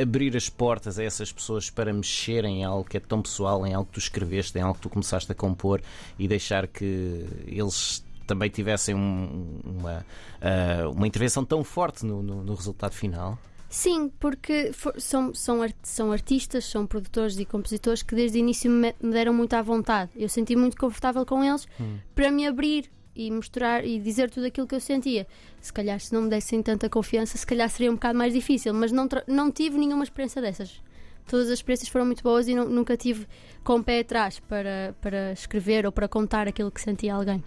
abrir 0.00 0.36
as 0.36 0.48
portas 0.48 0.98
a 0.98 1.02
essas 1.04 1.32
pessoas 1.32 1.68
para 1.68 1.92
mexerem 1.92 2.60
em 2.60 2.64
algo 2.64 2.88
que 2.88 2.96
é 2.96 3.00
tão 3.00 3.20
pessoal, 3.20 3.66
em 3.66 3.74
algo 3.74 3.86
que 3.88 3.94
tu 3.94 3.98
escreveste, 3.98 4.56
em 4.56 4.62
algo 4.62 4.74
que 4.76 4.82
tu 4.82 4.88
começaste 4.88 5.30
a 5.32 5.34
compor 5.34 5.80
e 6.18 6.28
deixar 6.28 6.66
que 6.68 7.26
eles 7.46 8.04
também 8.26 8.48
tivessem 8.48 8.94
um- 8.94 9.58
uma, 9.64 10.06
ah, 10.40 10.88
uma 10.90 11.06
intervenção 11.08 11.44
tão 11.44 11.64
forte 11.64 12.06
no, 12.06 12.22
no- 12.22 12.44
no 12.44 12.54
resultado 12.54 12.92
final? 12.94 13.36
Sim, 13.72 14.10
porque 14.18 14.72
for- 14.72 15.00
são, 15.00 15.32
são, 15.32 15.62
art- 15.62 15.76
são 15.84 16.10
artistas, 16.10 16.64
são 16.64 16.84
produtores 16.86 17.38
e 17.38 17.44
compositores 17.44 18.02
que 18.02 18.16
desde 18.16 18.36
o 18.38 18.40
início 18.40 18.68
me, 18.70 18.92
me 19.00 19.12
deram 19.12 19.32
muito 19.32 19.54
à 19.54 19.62
vontade. 19.62 20.10
Eu 20.16 20.28
senti 20.28 20.56
muito 20.56 20.76
confortável 20.76 21.24
com 21.24 21.42
eles 21.44 21.68
para 22.14 22.32
me 22.32 22.46
abrir 22.48 22.90
e 23.14 23.30
mostrar 23.30 23.84
e 23.84 24.00
dizer 24.00 24.28
tudo 24.28 24.46
aquilo 24.46 24.66
que 24.66 24.74
eu 24.74 24.80
sentia. 24.80 25.24
Se 25.60 25.72
calhar, 25.72 26.00
se 26.00 26.12
não 26.12 26.22
me 26.22 26.28
dessem 26.30 26.60
tanta 26.62 26.88
confiança, 26.88 27.38
se 27.38 27.46
calhar 27.46 27.68
seria 27.70 27.90
um 27.90 27.94
bocado 27.94 28.18
mais 28.18 28.32
difícil, 28.32 28.74
mas 28.74 28.90
não, 28.90 29.08
não 29.28 29.52
tive 29.52 29.78
nenhuma 29.78 30.02
experiência 30.02 30.42
dessas. 30.42 30.82
Todas 31.28 31.46
as 31.46 31.54
experiências 31.54 31.88
foram 31.88 32.06
muito 32.06 32.24
boas 32.24 32.48
e 32.48 32.54
nu- 32.56 32.68
nunca 32.68 32.96
tive 32.96 33.24
com 33.62 33.76
o 33.76 33.84
pé 33.84 34.00
atrás 34.00 34.40
para, 34.40 34.96
para 35.00 35.30
escrever 35.32 35.86
ou 35.86 35.92
para 35.92 36.08
contar 36.08 36.48
aquilo 36.48 36.72
que 36.72 36.80
sentia 36.80 37.14
a 37.14 37.18
alguém. 37.18 37.44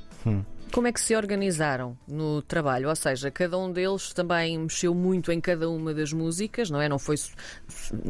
Como 0.73 0.87
é 0.87 0.91
que 0.91 0.99
se 0.99 1.15
organizaram 1.15 1.95
no 2.07 2.41
trabalho? 2.41 2.89
Ou 2.89 2.95
seja, 2.95 3.29
cada 3.29 3.55
um 3.59 3.71
deles 3.71 4.11
também 4.11 4.57
mexeu 4.57 4.95
muito 4.95 5.31
em 5.31 5.39
cada 5.39 5.69
uma 5.69 5.93
das 5.93 6.11
músicas, 6.11 6.71
não 6.71 6.81
é? 6.81 6.89
Não 6.89 6.97
foi. 6.97 7.13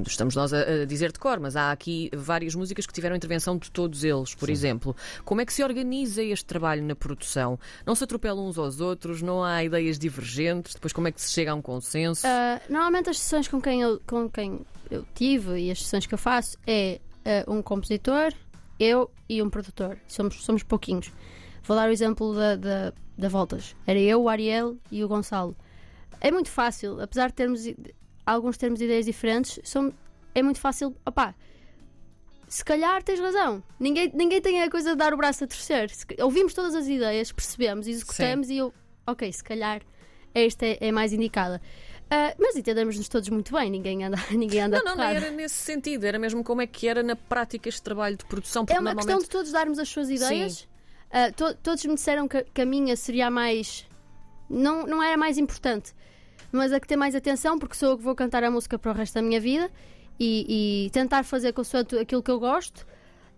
Estamos 0.08 0.34
nós 0.34 0.54
a, 0.54 0.86
dizer 0.86 1.12
de 1.12 1.20
cor, 1.20 1.42
mas 1.42 1.58
há 1.58 1.74
aqui 1.74 2.10
várias 2.16 2.56
músicas 2.56 2.88
que 2.88 2.94
tiveram 2.94 3.18
intervenção 3.18 3.58
de 3.58 3.70
todos 3.70 4.06
eles, 4.06 4.34
por 4.34 4.50
exemplo. 4.50 4.96
Como 5.26 5.42
é 5.42 5.46
que 5.46 5.52
se 5.52 5.62
organiza 5.62 6.24
este 6.24 6.46
trabalho 6.46 6.82
na 6.84 6.96
produção? 6.96 7.60
Não 7.86 7.96
se 7.96 8.06
atropelam 8.06 8.48
uns 8.48 8.58
aos 8.58 8.80
outros, 8.80 9.22
não 9.22 9.44
há 9.44 9.62
ideias 9.62 10.00
divergentes, 10.00 10.74
depois 10.74 10.94
como 10.94 11.10
é 11.10 11.12
que 11.12 11.22
se 11.22 11.34
chega 11.34 11.52
a 11.52 11.56
um 11.56 11.62
consenso? 11.62 12.26
Ah, 12.26 12.62
normalmente 12.70 13.10
as 13.10 13.20
sessões 13.20 13.46
com 13.50 13.62
quem, 13.62 13.82
eu, 13.82 14.02
com 14.08 14.30
quem 14.30 14.62
eu 14.90 15.06
tive 15.14 15.60
e 15.60 15.70
as 15.70 15.84
sessões 15.84 16.06
que 16.06 16.14
eu 16.14 16.18
faço 16.18 16.58
é 16.66 17.02
ah, 17.26 17.44
um 17.46 17.62
compositor, 17.62 18.32
eu 18.80 19.12
e 19.28 19.42
um 19.42 19.50
produtor. 19.50 19.98
Somos, 20.08 20.42
somos 20.46 20.64
pouquinhos. 20.64 21.12
Vou 21.64 21.76
dar 21.76 21.90
o 21.90 21.92
exemplo 21.92 22.34
da, 22.36 22.56
da, 22.56 22.94
da 23.18 23.30
Voltas. 23.30 23.76
Era 23.88 24.00
eu, 24.00 24.24
o 24.24 24.30
Ariel 24.30 24.78
e 24.92 25.04
o 25.04 25.08
Gonçalo. 25.08 25.56
É 26.20 26.32
muito 26.32 26.50
fácil, 26.50 27.02
apesar 27.02 27.28
de 27.28 27.34
termos 27.34 27.62
alguns 28.26 28.58
termos 28.58 28.82
ideias 28.82 29.06
diferentes, 29.06 29.60
são, 29.64 29.94
é 30.34 30.42
muito 30.42 30.60
fácil. 30.60 30.96
Opá, 31.06 31.36
se 32.48 32.64
calhar 32.64 33.02
tens 33.04 33.20
razão. 33.20 33.64
Ninguém, 33.80 34.12
ninguém 34.14 34.42
tem 34.42 34.62
a 34.62 34.70
coisa 34.70 34.92
de 34.92 34.98
dar 34.98 35.14
o 35.14 35.18
braço 35.18 35.44
a 35.44 35.48
torcer. 35.48 35.92
Ouvimos 36.22 36.54
todas 36.54 36.76
as 36.76 36.88
ideias, 36.88 37.32
percebemos, 37.32 37.88
executamos 37.88 38.50
e 38.50 38.58
eu, 38.58 38.74
ok, 39.08 39.32
se 39.32 39.44
calhar 39.44 39.82
esta 40.34 40.66
é, 40.66 40.78
é 40.80 40.92
mais 40.92 41.14
indicada. 41.14 41.62
Ah, 42.10 42.36
mas 42.38 42.56
entendemos-nos 42.56 43.08
todos 43.08 43.28
muito 43.30 43.54
bem, 43.54 43.70
ninguém 43.72 44.04
anda, 44.04 44.18
ninguém 44.32 44.62
anda 44.62 44.78
Não, 44.78 44.86
não, 44.86 44.98
não 44.98 45.04
era 45.04 45.32
nesse 45.32 45.56
sentido, 45.56 46.06
era 46.06 46.20
mesmo 46.20 46.44
como 46.44 46.62
é 46.62 46.68
que 46.68 46.88
era 46.88 47.02
na 47.02 47.16
prática 47.16 47.70
este 47.70 47.82
trabalho 47.82 48.18
de 48.18 48.26
produção. 48.26 48.66
É 48.70 48.80
uma 48.80 48.94
questão 48.94 48.94
normalmente... 48.94 49.24
de 49.24 49.30
todos 49.30 49.52
darmos 49.52 49.80
as 49.80 49.90
suas 49.90 50.10
ideias. 50.10 50.68
Ah, 51.16 51.32
to- 51.32 51.54
todos 51.62 51.86
me 51.86 51.94
disseram 51.94 52.28
que, 52.28 52.44
que 52.54 52.62
a 52.62 52.66
minha 52.66 52.96
seria 52.98 53.28
a 53.28 53.30
mais. 53.32 53.86
Não, 54.50 54.86
não 54.88 55.02
era 55.02 55.14
a 55.14 55.18
mais 55.18 55.38
importante, 55.38 55.94
mas 56.52 56.74
a 56.74 56.80
que 56.80 56.88
tem 56.88 56.98
mais 56.98 57.14
atenção, 57.16 57.58
porque 57.60 57.76
sou 57.76 57.92
eu 57.92 57.98
que 57.98 58.04
vou 58.04 58.16
cantar 58.16 58.44
a 58.44 58.50
música 58.52 58.78
para 58.80 58.92
o 58.92 58.96
resto 58.96 59.14
da 59.14 59.22
minha 59.22 59.40
vida 59.40 59.70
e, 60.20 60.86
e 60.88 60.90
tentar 60.90 61.24
fazer 61.24 61.54
consoante 61.54 61.98
aquilo 61.98 62.22
que 62.24 62.32
eu 62.32 62.40
gosto. 62.40 62.86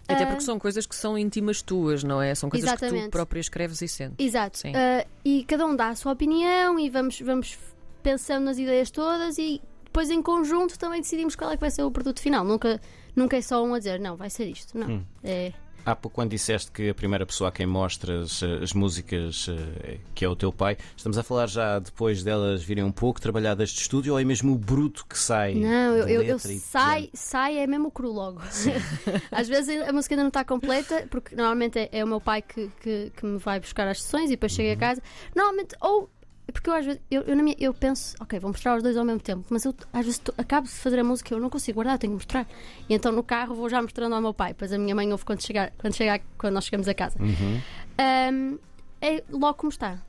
Até 0.08 0.24
Ah, 0.24 0.27
porque 0.27 0.44
são 0.44 0.58
coisas 0.60 0.86
que 0.86 0.96
são 0.96 1.17
íntimas 1.17 1.62
tuas, 1.62 2.03
não 2.03 2.22
é? 2.22 2.34
São 2.36 2.50
coisas 2.50 2.70
que 2.70 2.75
Exatamente. 2.77 3.08
tu 3.08 3.12
própria 3.12 3.39
escreves 3.39 3.82
e 3.82 3.88
sentes. 3.88 4.15
Exato. 4.25 4.58
Sim. 4.60 4.72
Ah, 4.75 5.05
e 5.24 5.44
cada 5.46 5.65
um 5.65 5.75
dá 5.75 5.89
a 5.89 5.96
sua 5.96 6.13
opinião 6.13 6.79
e 6.79 6.89
vamos, 6.89 7.20
vamos 7.22 7.58
pensando 8.03 8.46
nas 8.46 8.58
ideias 8.58 8.89
todas 8.91 9.38
e 9.38 9.62
depois 9.84 10.10
em 10.12 10.22
conjunto 10.22 10.77
também 10.77 11.01
decidimos 11.01 11.36
qual 11.36 11.51
é 11.51 11.55
que 11.55 11.62
vai 11.62 11.72
ser 11.72 11.84
o 11.84 11.89
produto 11.91 12.20
final. 12.22 12.44
Nunca, 12.46 12.79
nunca 13.15 13.36
é 13.36 13.41
só 13.41 13.63
um 13.65 13.74
a 13.74 13.79
dizer, 13.79 14.00
não, 14.00 14.15
vai 14.15 14.29
ser 14.29 14.46
isto. 14.46 14.77
Não. 14.77 14.88
Hum. 14.88 15.03
É, 15.24 15.51
Há 15.86 15.96
pouco, 15.96 16.15
quando 16.15 16.32
disseste 16.32 16.72
que 16.72 16.89
a 16.89 16.96
primeira 16.96 17.25
pessoa 17.25 17.50
a 17.50 17.51
quem 17.51 17.65
mostras 17.68 18.42
eh, 18.42 18.63
as 18.63 18.74
músicas, 18.74 19.48
eh, 19.50 19.98
que 20.15 20.25
é 20.25 20.27
o 20.30 20.36
teu 20.36 20.51
pai, 20.51 20.77
estamos 20.98 21.18
a 21.18 21.24
falar 21.24 21.48
já 21.48 21.77
depois 21.80 22.24
delas 22.24 22.63
virem 22.63 22.84
um 22.84 22.92
pouco 22.92 23.22
trabalhadas 23.22 23.70
de 23.70 23.82
estúdio 23.82 24.13
ou 24.13 24.20
é 24.20 24.24
mesmo 24.24 24.54
o 24.54 24.58
bruto 24.58 25.06
que 25.08 25.18
sai? 25.18 25.54
Não, 25.54 25.96
eu, 25.96 26.08
eu, 26.08 26.22
eu 26.24 26.39
sai, 26.39 27.10
sai 27.13 27.58
é 27.60 27.68
mesmo 27.68 27.92
cru 27.92 28.12
logo. 28.12 28.42
Às 29.32 29.48
vezes 29.48 29.88
a 29.88 29.94
música 29.94 30.15
ainda 30.15 30.24
não 30.24 30.30
está 30.30 30.44
completa, 30.44 31.08
porque 31.10 31.36
normalmente 31.36 31.77
é, 31.77 31.89
é 31.92 32.04
o 32.04 32.08
meu 32.08 32.20
pai 32.20 32.42
que, 32.42 32.70
que, 32.82 33.12
que 33.15 33.25
me 33.25 33.38
vai 33.38 33.60
buscar 33.60 33.88
as 33.88 34.01
sessões 34.01 34.25
e 34.30 34.34
depois 34.34 34.51
chega 34.51 34.70
Uhum. 34.70 34.74
a 34.75 34.80
casa. 34.80 35.01
Normalmente, 35.36 35.75
ou 35.82 36.10
porque 36.52 36.70
eu 36.70 36.74
às 36.74 36.86
vezes 36.86 37.02
eu, 37.10 37.22
eu, 37.24 37.36
minha- 37.38 37.56
eu 37.60 37.74
penso, 37.74 38.16
ok, 38.20 38.40
vou 38.40 38.52
mostrar 38.52 38.78
os 38.78 38.84
dois 38.84 38.96
ao 38.98 39.04
mesmo 39.06 39.20
tempo, 39.22 39.46
mas 39.50 39.66
eu 39.66 39.74
às 39.92 40.06
vezes 40.06 40.20
tô- 40.20 40.34
acabo 40.38 40.68
de 40.68 40.74
fazer 40.74 41.00
a 41.00 41.04
música 41.04 41.34
eu 41.34 41.40
não 41.40 41.50
consigo 41.50 41.75
guardar, 41.75 41.98
tenho 41.98 42.12
que 42.14 42.18
mostrar. 42.18 42.48
E 42.90 42.94
então 42.94 43.12
no 43.12 43.24
carro 43.24 43.56
vou 43.56 43.70
já 43.70 43.82
mostrando 43.82 44.14
ao 44.16 44.22
meu 44.22 44.34
pai, 44.34 44.54
pois 44.54 44.72
a 44.72 44.78
minha 44.78 44.94
mãe 44.96 45.12
ouve 45.12 45.25
quando, 45.25 45.42
chegar, 45.42 45.72
quando, 45.78 45.94
chegar, 45.96 46.20
quando 46.38 46.54
nós 46.54 46.66
chegamos 46.66 46.88
a 46.88 46.94
casa. 46.94 47.18
Uhum. 47.20 47.60
Ahm, 47.98 48.58
é 49.02 49.24
logo 49.30 49.56
como 49.56 49.70
está. 49.72 50.00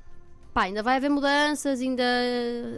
Pá, 0.52 0.62
ainda 0.62 0.83
vai 0.83 0.97
haver 0.97 1.11
mudanças, 1.11 1.81
ainda 1.83 2.02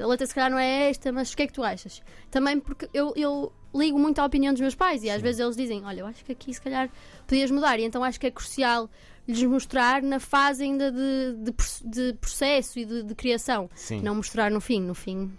a 0.02 0.06
letra 0.06 0.26
se 0.26 0.34
calhar 0.34 0.50
não 0.50 0.58
é 0.58 0.90
esta, 0.90 1.12
mas 1.12 1.32
o 1.32 1.36
que 1.36 1.42
é 1.44 1.46
que 1.46 1.52
tu 1.52 1.62
achas? 1.62 2.02
Também 2.30 2.58
porque 2.58 2.88
eu, 2.92 3.12
eu 3.16 3.52
ligo 3.74 3.98
muito 3.98 4.18
à 4.18 4.24
opinião 4.24 4.52
dos 4.52 4.60
meus 4.60 4.74
pais 4.74 5.04
e 5.04 5.10
às 5.10 5.22
vezes 5.22 5.40
eles 5.40 5.56
dizem: 5.56 5.84
Olha, 5.84 6.00
eu 6.00 6.06
acho 6.06 6.24
que 6.24 6.32
aqui 6.32 6.52
se 6.52 6.60
calhar 6.60 6.90
podias 7.26 7.50
mudar, 7.52 7.78
e 7.78 7.84
então 7.84 8.02
acho 8.02 8.18
que 8.18 8.26
é 8.26 8.30
crucial 8.32 8.90
lhes 9.28 9.42
mostrar 9.44 10.02
na 10.02 10.18
fase 10.18 10.64
ainda 10.64 10.90
de, 10.90 11.34
de, 11.42 11.54
de 11.84 12.12
processo 12.18 12.78
e 12.78 12.84
de, 12.84 13.02
de 13.02 13.14
criação. 13.14 13.68
Sim. 13.74 14.00
Não 14.00 14.14
mostrar 14.14 14.50
no 14.50 14.60
fim. 14.60 14.80
No 14.80 14.94
fim 14.94 15.30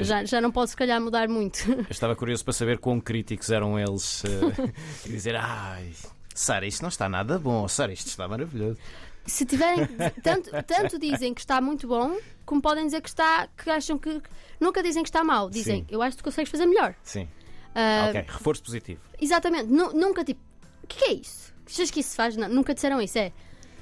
já, 0.00 0.24
já 0.24 0.40
não 0.40 0.50
posso 0.50 0.72
se 0.72 0.76
calhar 0.76 1.00
mudar 1.00 1.28
muito. 1.28 1.70
Eu 1.70 1.86
estava 1.90 2.16
curioso 2.16 2.42
para 2.44 2.52
saber 2.52 2.78
quão 2.78 3.00
críticos 3.00 3.50
eram 3.50 3.78
eles 3.78 4.22
eh, 4.24 4.72
e 5.06 5.10
dizer: 5.10 5.36
Ai, 5.36 5.92
Sara, 6.34 6.66
isto 6.66 6.82
não 6.82 6.88
está 6.88 7.08
nada 7.08 7.38
bom, 7.38 7.66
Sara, 7.68 7.92
isto 7.92 8.08
está 8.08 8.26
maravilhoso. 8.26 8.78
se 9.24 9.46
tiverem 9.46 9.86
tanto, 10.24 10.50
tanto 10.66 10.98
dizem 10.98 11.32
que 11.32 11.40
está 11.40 11.60
muito 11.60 11.86
bom 11.86 12.18
como 12.44 12.60
podem 12.60 12.84
dizer 12.86 13.00
que 13.00 13.08
está 13.08 13.48
que 13.56 13.70
acham 13.70 13.96
que 13.98 14.20
nunca 14.60 14.82
dizem 14.82 15.02
que 15.02 15.08
está 15.08 15.24
mal 15.24 15.48
dizem 15.50 15.80
Sim. 15.80 15.86
eu 15.88 16.00
acho 16.02 16.16
que 16.16 16.22
tu 16.22 16.24
consegues 16.24 16.48
fazer 16.50 16.64
melhor 16.66 16.94
Sim. 17.02 17.26
Ah, 17.74 18.06
ok, 18.08 18.24
reforço 18.28 18.62
positivo. 18.62 19.00
exatamente 19.20 19.64
Nu- 19.68 19.92
nunca 19.92 20.22
tipo 20.24 20.40
o 20.82 20.86
que 20.86 21.04
é 21.06 21.12
isso 21.14 21.52
achas 21.66 21.90
que 21.90 22.00
isso 22.00 22.10
se 22.10 22.16
faz 22.16 22.36
não, 22.36 22.48
nunca 22.48 22.72
disseram 22.74 23.00
isso 23.00 23.18
é 23.18 23.32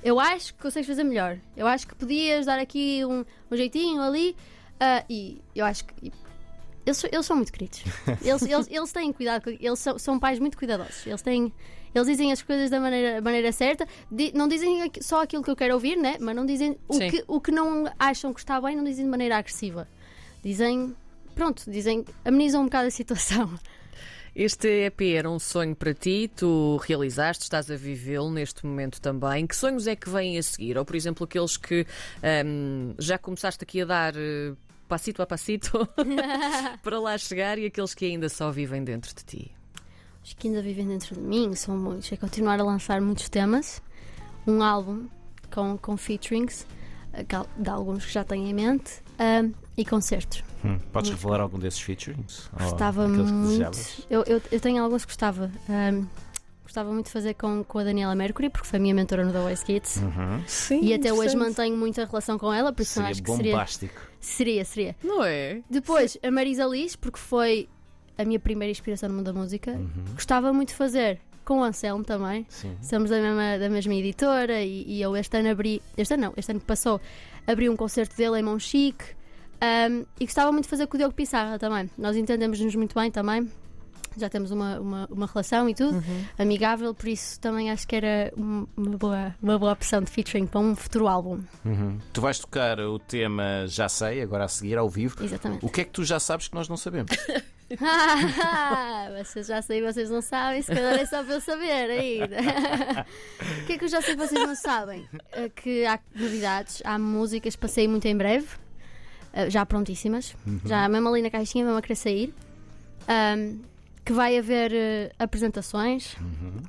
eu 0.02 0.20
acho 0.20 0.54
que 0.54 0.60
consegues 0.62 0.86
fazer 0.86 1.04
melhor 1.04 1.38
eu 1.56 1.66
acho 1.66 1.86
que 1.86 1.94
podias 1.94 2.46
dar 2.46 2.58
aqui 2.58 3.04
um, 3.04 3.24
um 3.50 3.56
jeitinho 3.56 4.00
ali 4.02 4.36
ah, 4.80 5.04
e 5.08 5.40
eu 5.54 5.64
acho 5.64 5.84
que 5.84 6.12
eles, 6.86 6.98
são- 6.98 7.08
eles 7.10 7.24
são 7.24 7.34
muito 7.36 7.50
queridos. 7.50 7.82
Eles, 8.22 8.42
eles, 8.42 8.68
eles 8.70 8.92
têm 8.92 9.10
cuidado, 9.10 9.48
eles 9.48 9.78
são, 9.78 9.98
são 9.98 10.18
pais 10.20 10.38
muito 10.38 10.58
cuidadosos. 10.58 11.06
Eles 11.06 11.22
têm, 11.22 11.50
eles 11.94 12.06
dizem 12.06 12.30
as 12.30 12.42
coisas 12.42 12.68
da 12.68 12.78
maneira, 12.78 13.22
maneira 13.22 13.50
certa, 13.52 13.88
Di- 14.10 14.32
não 14.34 14.46
dizem 14.46 14.90
só 15.00 15.22
aquilo 15.22 15.42
que 15.42 15.50
eu 15.50 15.56
quero 15.56 15.72
ouvir, 15.72 15.96
né? 15.96 16.16
mas 16.20 16.36
não 16.36 16.44
dizem 16.44 16.76
o 16.86 16.92
Sim. 16.92 17.08
que, 17.08 17.24
o 17.26 17.40
que 17.40 17.50
não 17.50 17.90
acham 17.98 18.34
que 18.34 18.40
está 18.40 18.60
bem, 18.60 18.76
não 18.76 18.84
dizem 18.84 19.02
de 19.06 19.10
maneira 19.10 19.38
agressiva. 19.38 19.88
Dizem, 20.42 20.94
pronto, 21.34 21.70
dizem, 21.70 22.04
amenizam 22.22 22.60
um 22.60 22.64
bocado 22.64 22.88
a 22.88 22.90
situação. 22.90 23.48
Este 24.34 24.86
EP 24.86 25.00
era 25.16 25.30
um 25.30 25.38
sonho 25.38 25.76
para 25.76 25.94
ti, 25.94 26.28
tu 26.34 26.76
realizaste, 26.78 27.44
estás 27.44 27.70
a 27.70 27.76
vivê-lo 27.76 28.32
neste 28.32 28.66
momento 28.66 29.00
também. 29.00 29.46
Que 29.46 29.54
sonhos 29.54 29.86
é 29.86 29.94
que 29.94 30.10
vêm 30.10 30.36
a 30.36 30.42
seguir? 30.42 30.76
Ou, 30.76 30.84
por 30.84 30.96
exemplo, 30.96 31.24
aqueles 31.24 31.56
que 31.56 31.86
hum, 32.44 32.94
já 32.98 33.16
começaste 33.16 33.62
aqui 33.62 33.82
a 33.82 33.84
dar 33.84 34.16
eh, 34.16 34.52
passito 34.88 35.22
a 35.22 35.26
passito 35.26 35.88
para 36.82 36.98
lá 36.98 37.16
chegar 37.16 37.58
e 37.58 37.66
aqueles 37.66 37.94
que 37.94 38.06
ainda 38.06 38.28
só 38.28 38.50
vivem 38.50 38.82
dentro 38.82 39.14
de 39.14 39.24
ti? 39.24 39.52
Os 40.24 40.32
que 40.32 40.48
ainda 40.48 40.62
vivem 40.62 40.88
dentro 40.88 41.14
de 41.14 41.20
mim 41.20 41.54
são 41.54 41.76
muitos. 41.76 42.10
É 42.10 42.16
continuar 42.16 42.58
a 42.58 42.64
lançar 42.64 43.00
muitos 43.00 43.28
temas, 43.28 43.80
um 44.44 44.64
álbum 44.64 45.06
com, 45.52 45.78
com 45.78 45.96
featurings, 45.96 46.66
eh, 47.12 47.24
de 47.56 47.70
alguns 47.70 48.04
que 48.04 48.12
já 48.12 48.24
tenho 48.24 48.48
em 48.48 48.52
mente, 48.52 49.00
ahm, 49.16 49.52
e 49.76 49.84
concertos. 49.84 50.42
Hum, 50.64 50.78
Podes 50.92 51.10
revelar 51.10 51.40
algum 51.40 51.58
desses 51.58 51.80
featurings? 51.80 52.48
Gostava 52.58 53.08
muito. 53.08 54.06
Eu, 54.08 54.22
eu, 54.26 54.40
eu 54.50 54.60
tenho 54.60 54.82
alguns 54.82 55.04
que 55.04 55.10
gostava. 55.12 55.50
ahm, 55.68 56.04
gostava 56.62 56.92
muito 56.92 57.06
de 57.06 57.12
fazer 57.12 57.34
com, 57.34 57.62
com 57.64 57.78
a 57.78 57.84
Daniela 57.84 58.14
Mercury, 58.14 58.50
porque 58.50 58.66
foi 58.66 58.78
a 58.78 58.82
minha 58.82 58.94
mentora 58.94 59.24
no 59.24 59.32
The 59.32 59.40
Voice 59.40 59.64
Kids. 59.64 59.96
Uhum. 59.96 60.42
Sim. 60.46 60.80
E 60.82 60.94
até 60.94 61.12
hoje 61.12 61.36
mantenho 61.36 61.76
muita 61.76 62.04
relação 62.04 62.38
com 62.38 62.52
ela, 62.52 62.72
por 62.72 62.82
isso 62.82 62.94
Seria 62.94 63.10
acho 63.10 63.22
que 63.22 63.30
seria, 63.30 63.52
bombástico. 63.52 64.00
seria, 64.20 64.64
seria. 64.64 64.96
Não 65.02 65.22
é? 65.24 65.60
Depois, 65.70 66.16
a 66.22 66.30
Marisa 66.30 66.64
Liz, 66.64 66.96
porque 66.96 67.18
foi 67.18 67.68
a 68.16 68.24
minha 68.24 68.38
primeira 68.40 68.70
inspiração 68.70 69.08
no 69.08 69.16
mundo 69.16 69.26
da 69.26 69.32
música. 69.38 69.72
Uhum. 69.72 70.04
Gostava 70.14 70.52
muito 70.52 70.68
de 70.68 70.74
fazer 70.74 71.20
com 71.44 71.58
o 71.60 71.62
Anselmo 71.64 72.02
também. 72.04 72.46
Sim. 72.48 72.76
Somos 72.80 73.10
da 73.10 73.20
mesma, 73.20 73.58
da 73.58 73.68
mesma 73.68 73.94
editora 73.94 74.62
e, 74.62 74.84
e 74.86 75.02
eu 75.02 75.16
este 75.16 75.36
ano 75.36 75.50
abri. 75.50 75.82
Este 75.96 76.14
ano 76.14 76.22
não, 76.24 76.34
este 76.36 76.50
ano 76.50 76.60
que 76.60 76.66
passou, 76.66 77.00
abri 77.46 77.68
um 77.68 77.76
concerto 77.76 78.16
dele 78.16 78.38
em 78.38 78.42
Monchique. 78.42 79.04
Um, 79.62 80.04
e 80.20 80.25
gostava 80.26 80.50
muito 80.52 80.64
de 80.64 80.70
fazer 80.70 80.87
com 80.87 80.96
o 80.96 80.99
Diogo 80.99 81.14
Pissarra 81.14 81.58
também. 81.58 81.88
Nós 81.96 82.16
entendemos-nos 82.16 82.75
muito 82.75 82.94
bem 82.94 83.11
também. 83.11 83.50
Já 84.16 84.28
temos 84.28 84.52
uma, 84.52 84.78
uma, 84.78 85.08
uma 85.11 85.26
relação 85.26 85.68
e 85.68 85.75
tudo, 85.75 86.00
amigável, 86.38 86.94
por 86.94 87.08
isso 87.08 87.40
também 87.40 87.73
acho 87.73 87.84
que 87.88 87.96
era 87.96 88.32
um- 88.37 88.64
uma 88.76 88.96
boa, 88.96 89.34
uma 89.42 89.58
boa 89.58 89.73
opção 89.73 90.00
de 90.02 90.08
featuring 90.08 90.46
para 90.46 90.61
um 90.61 90.76
futuro 90.76 91.08
álbum. 91.08 91.40
Uhum. 91.64 91.99
Tu 92.12 92.20
vais 92.20 92.38
tocar 92.38 92.78
o 92.78 92.96
tema 93.00 93.64
Já 93.66 93.88
Sei, 93.88 94.23
agora 94.23 94.44
a 94.44 94.49
seguir, 94.49 94.78
ao 94.78 94.88
vivo. 94.88 95.16
Exatamente. 95.25 95.66
O 95.66 95.68
que 95.68 95.80
é 95.80 95.84
que 95.84 95.90
tu 95.90 96.04
já 96.04 96.20
sabes 96.20 96.46
que 96.46 96.54
nós 96.54 96.68
não 96.68 96.76
sabemos? 96.76 97.11
vocês 99.18 99.46
já 99.46 99.61
sei, 99.62 99.82
vocês 99.82 100.08
não 100.11 100.23
sabem, 100.23 100.62
se 100.62 100.73
calhar 100.73 100.94
é 100.94 101.06
só 101.06 101.23
para 101.25 101.34
eu 101.34 101.40
saber 101.40 101.90
ainda. 101.90 102.37
O 103.62 103.66
que 103.66 103.73
é 103.73 103.78
que 103.78 103.84
eu 103.84 103.88
já 103.88 104.00
sei 104.00 104.14
que 104.14 104.26
vocês 104.26 104.46
não 104.46 104.54
sabem? 104.54 105.08
É 105.32 105.49
que 105.49 105.84
há 105.87 105.99
novidades, 106.14 106.82
há 106.84 106.99
músicas 106.99 107.56
para 107.56 107.68
sair 107.68 107.88
muito 107.88 108.06
em 108.06 108.16
breve, 108.16 108.46
eh, 109.34 109.50
já 109.50 109.66
prontíssimas, 109.66 110.34
já 110.64 110.88
mesmo 110.88 111.08
ali 111.08 111.20
na 111.20 111.30
caixinha, 111.30 111.64
mesmo 111.64 111.78
a 111.78 111.82
querer 111.82 111.96
sair. 111.96 112.34
Ahm, 113.08 113.58
que 114.04 114.12
vai 114.12 114.38
haver 114.38 114.72
eh, 114.72 115.12
apresentações 115.18 116.14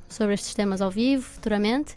sobre 0.10 0.34
estes 0.34 0.53
temas 0.55 0.81
ao 0.81 0.89
vivo, 0.89 1.22
futuramente. 1.24 1.95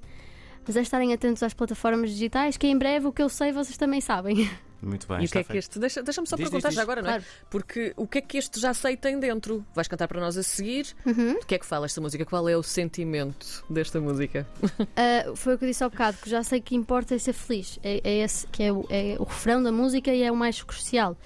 Mas 0.66 0.76
é 0.76 0.82
estarem 0.82 1.12
atentos 1.14 1.42
às 1.42 1.54
plataformas 1.54 2.10
digitais, 2.10 2.56
que 2.56 2.66
em 2.66 2.76
breve 2.76 3.06
o 3.06 3.12
que 3.12 3.22
eu 3.22 3.28
sei 3.28 3.52
vocês 3.52 3.78
também 3.78 4.00
sabem. 4.00 4.48
Muito 4.80 5.08
bem. 5.08 5.16
E 5.16 5.18
o 5.18 5.20
que 5.22 5.24
está 5.26 5.40
é 5.40 5.42
que 5.42 5.48
feito. 5.52 5.58
este. 5.64 5.78
Deixa- 5.78 6.02
Deixa-me 6.02 6.26
só 6.28 6.36
Diz, 6.36 6.44
perguntar 6.44 6.68
diz, 6.68 6.76
já 6.76 6.82
diz. 6.82 6.88
agora, 6.88 7.02
não 7.02 7.08
é? 7.10 7.12
Claro. 7.14 7.24
Porque 7.50 7.92
o 7.96 8.06
que 8.06 8.18
é 8.18 8.20
que 8.20 8.38
este 8.38 8.60
já 8.60 8.72
sei 8.72 8.96
tem 8.96 9.18
dentro? 9.18 9.64
Vais 9.74 9.88
cantar 9.88 10.06
para 10.06 10.20
nós 10.20 10.36
a 10.36 10.42
seguir. 10.42 10.86
Uhum. 11.04 11.34
Do 11.40 11.46
que 11.46 11.54
é 11.56 11.58
que 11.58 11.66
fala 11.66 11.86
esta 11.86 12.00
música? 12.00 12.24
Qual 12.24 12.48
é 12.48 12.56
o 12.56 12.62
sentimento 12.62 13.64
desta 13.68 14.00
música? 14.00 14.46
Uh, 14.62 15.34
foi 15.36 15.54
o 15.54 15.58
que 15.58 15.64
eu 15.64 15.68
disse 15.68 15.82
ao 15.82 15.90
bocado, 15.90 16.18
que 16.18 16.30
já 16.30 16.42
sei 16.44 16.60
que 16.60 16.74
importa 16.76 17.14
é 17.14 17.18
ser 17.18 17.32
feliz. 17.32 17.78
É, 17.82 18.00
é 18.04 18.18
esse 18.24 18.46
que 18.46 18.62
é 18.62 18.72
o, 18.72 18.86
é 18.88 19.16
o 19.18 19.24
refrão 19.24 19.62
da 19.62 19.72
música 19.72 20.12
e 20.14 20.22
é 20.22 20.30
o 20.30 20.36
mais 20.36 20.62
crucial. 20.62 21.16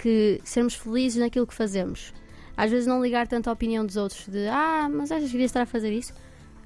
Que 0.00 0.40
sermos 0.44 0.74
felizes 0.74 1.20
naquilo 1.20 1.46
que 1.46 1.54
fazemos. 1.54 2.12
Às 2.56 2.70
vezes 2.70 2.86
não 2.86 3.02
ligar 3.02 3.26
tanto 3.28 3.48
à 3.50 3.52
opinião 3.52 3.84
dos 3.84 3.96
outros 3.96 4.26
de 4.28 4.46
ah, 4.48 4.88
mas 4.90 5.10
achas 5.12 5.26
que 5.26 5.32
devias 5.32 5.50
estar 5.50 5.62
a 5.62 5.66
fazer 5.66 5.92
isso? 5.92 6.14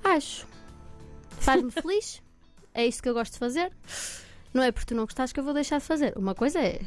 Acho. 0.04 0.46
Faz-me 1.40 1.70
feliz. 1.72 2.22
É 2.74 2.86
isto 2.86 3.02
que 3.02 3.08
eu 3.08 3.14
gosto 3.14 3.32
de 3.32 3.38
fazer. 3.38 3.72
Não 4.52 4.62
é 4.62 4.72
porque 4.72 4.86
tu 4.86 4.94
não 4.94 5.04
gostares 5.04 5.32
que 5.32 5.38
eu 5.40 5.44
vou 5.44 5.52
deixar 5.54 5.78
de 5.78 5.84
fazer. 5.84 6.12
Uma 6.16 6.34
coisa 6.34 6.58
é 6.58 6.80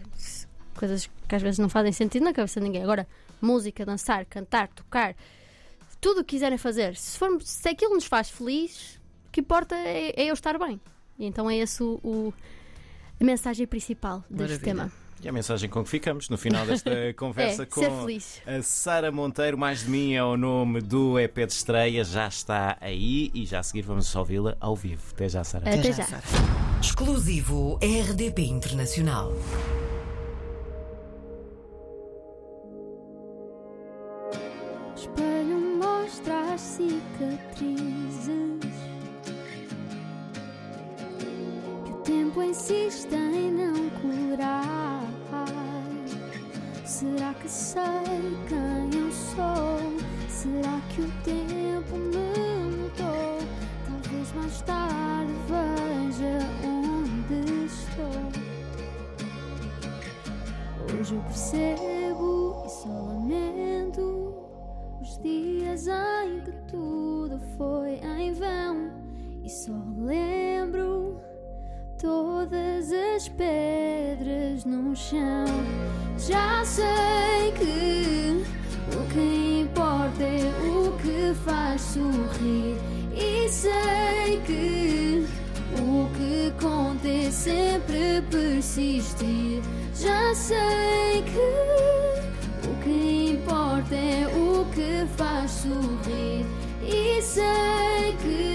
coisas 0.75 1.09
que 1.27 1.35
às 1.35 1.41
vezes 1.41 1.59
não 1.59 1.69
fazem 1.69 1.91
sentido 1.91 2.23
na 2.23 2.33
cabeça 2.33 2.59
de 2.59 2.65
ninguém. 2.65 2.83
Agora, 2.83 3.07
música, 3.41 3.85
dançar, 3.85 4.25
cantar, 4.25 4.67
tocar, 4.69 5.15
tudo 5.99 6.21
o 6.21 6.23
que 6.23 6.35
quiserem 6.35 6.57
fazer. 6.57 6.95
Se, 6.95 7.17
for, 7.17 7.41
se 7.41 7.69
aquilo 7.69 7.93
nos 7.93 8.05
faz 8.05 8.29
feliz, 8.29 8.99
o 9.27 9.31
que 9.31 9.41
importa 9.41 9.75
é, 9.75 10.13
é 10.19 10.25
eu 10.25 10.33
estar 10.33 10.57
bem. 10.57 10.79
E 11.19 11.25
então 11.25 11.49
é 11.49 11.57
esse 11.57 11.83
o, 11.83 11.99
o- 12.03 12.33
a 13.19 13.23
mensagem 13.23 13.67
principal 13.67 14.19
deste 14.29 14.33
Maravilha. 14.33 14.59
tema. 14.59 14.91
E 15.23 15.29
a 15.29 15.31
mensagem 15.31 15.69
com 15.69 15.83
que 15.83 15.89
ficamos 15.91 16.29
no 16.29 16.37
final 16.39 16.65
desta 16.65 16.89
conversa 17.15 17.61
É, 17.61 17.65
com 17.67 17.81
a 18.47 18.61
Sara 18.63 19.11
Monteiro. 19.11 19.55
Mais 19.55 19.81
de 19.81 19.89
mim 19.91 20.13
é 20.15 20.23
o 20.23 20.35
nome 20.35 20.81
do 20.81 21.19
EP 21.19 21.45
de 21.45 21.53
estreia, 21.53 22.03
já 22.03 22.27
está 22.27 22.75
aí 22.81 23.29
e 23.35 23.45
já 23.45 23.59
a 23.59 23.63
seguir 23.63 23.83
vamos 23.83 24.15
ouvi-la 24.15 24.57
ao 24.59 24.75
vivo. 24.75 25.03
Até 25.11 25.29
já, 25.29 25.43
Sara. 25.43 25.69
Até 25.69 25.93
já. 25.93 26.03
Sara. 26.05 26.23
Exclusivo 26.81 27.77
RDP 27.79 28.41
Internacional. 28.41 29.31
Espelho 34.95 35.59
mostra 35.77 36.55
as 36.55 36.59
cicatrizes 36.59 38.25
que 41.85 41.91
o 41.91 41.97
tempo 42.03 42.41
insiste 42.41 43.13
em 43.13 43.51
não 43.51 43.89
curar. 44.01 45.05
Será 46.83 47.35
que 47.35 47.47
sei 47.47 47.83
quem 48.49 48.99
eu 48.99 49.11
sou? 49.11 49.77
Será 50.27 50.81
que 50.89 51.01
o 51.01 51.11
tempo 51.23 51.95
me 51.95 52.17
mudou? 52.75 53.70
Talvez 54.11 54.33
mais 54.33 54.61
tarde 54.63 55.31
veja 55.47 56.39
onde 56.67 57.65
estou. 57.65 58.09
Hoje 60.99 61.15
eu 61.15 61.21
percebo 61.21 62.61
e 62.65 62.69
só 62.69 62.89
lamento 62.89 64.35
os 65.01 65.17
dias 65.19 65.87
em 65.87 66.41
que 66.41 66.51
tudo 66.69 67.39
foi 67.57 68.01
em 68.03 68.33
vão 68.33 68.91
e 69.45 69.49
só 69.49 69.71
lembro 69.99 71.21
todas 71.97 72.91
as 72.91 73.29
pedras 73.29 74.65
no 74.65 74.93
chão. 74.93 75.45
Já 76.17 76.65
sei 76.65 77.53
que 77.57 78.43
o 78.93 79.07
que 79.07 79.61
importa 79.61 80.21
é 80.21 80.51
o 80.67 80.97
que 80.97 81.33
faz 81.45 81.79
sorrir 81.79 83.00
sei 83.51 84.41
que 84.45 85.25
o 85.77 86.09
que 86.15 86.53
conta 86.63 87.07
é 87.07 87.29
sempre 87.29 88.21
persistir. 88.31 89.61
Já 89.93 90.33
sei 90.33 91.23
que 91.25 92.67
o 92.67 92.83
que 92.83 93.31
importa 93.33 93.93
é 93.93 94.25
o 94.27 94.65
que 94.73 95.05
faz 95.17 95.51
sorrir 95.51 96.45
e 96.81 97.21
sei 97.21 98.15
que 98.21 98.50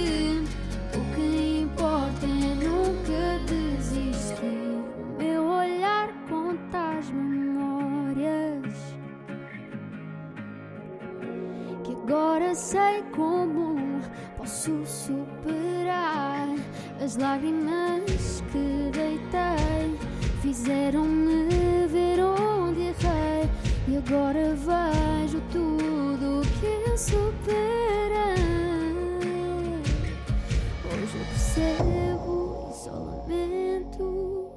sei 12.66 13.00
como 13.14 14.00
posso 14.36 14.84
superar 14.84 16.48
as 17.00 17.16
lágrimas 17.16 18.42
que 18.50 18.90
deitei 18.90 19.96
fizeram-me 20.42 21.86
ver 21.86 22.18
onde 22.18 22.80
errei 22.80 23.48
e 23.86 23.96
agora 23.96 24.56
vejo 24.56 25.40
tudo 25.52 26.42
que 26.58 26.90
eu 26.90 26.98
superei. 26.98 27.36
Hoje 30.84 31.18
eu 31.18 31.24
percebo 31.26 32.68
e 32.68 32.74
só 32.74 32.90
lamento 32.90 34.50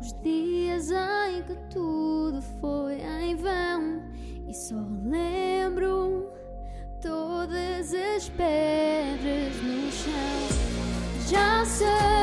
os 0.00 0.12
dias 0.22 0.92
em 0.92 1.42
que 1.42 1.56
tudo 1.68 2.40
foi 2.60 3.00
em 3.00 3.34
vão 3.34 4.04
e 4.46 4.54
só 4.54 4.76
lembro 5.04 6.25
todas 7.06 7.94
as 7.94 8.28
pedras 8.30 9.54
no 9.62 9.92
chão. 9.92 11.28
Já 11.28 11.64
sei 11.64 12.15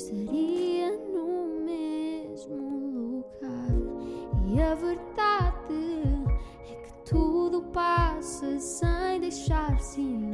estaria 0.00 0.96
no 1.12 1.60
mesmo 1.62 2.56
lugar. 2.94 3.68
E 4.48 4.62
a 4.62 4.74
verdade 4.74 6.24
é 6.70 6.74
que 6.74 6.92
tudo 7.04 7.62
passa 7.64 8.58
sem 8.58 9.20
deixar 9.20 9.78
sinais. 9.78 10.29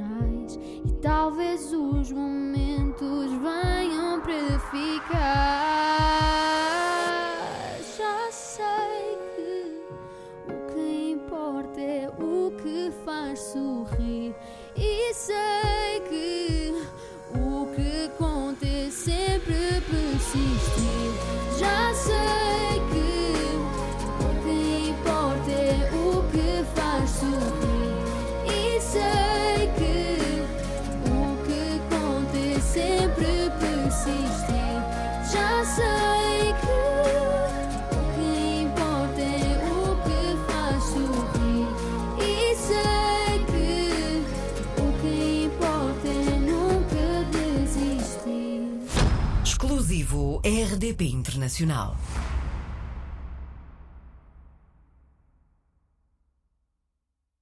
Nunca 51.65 52.06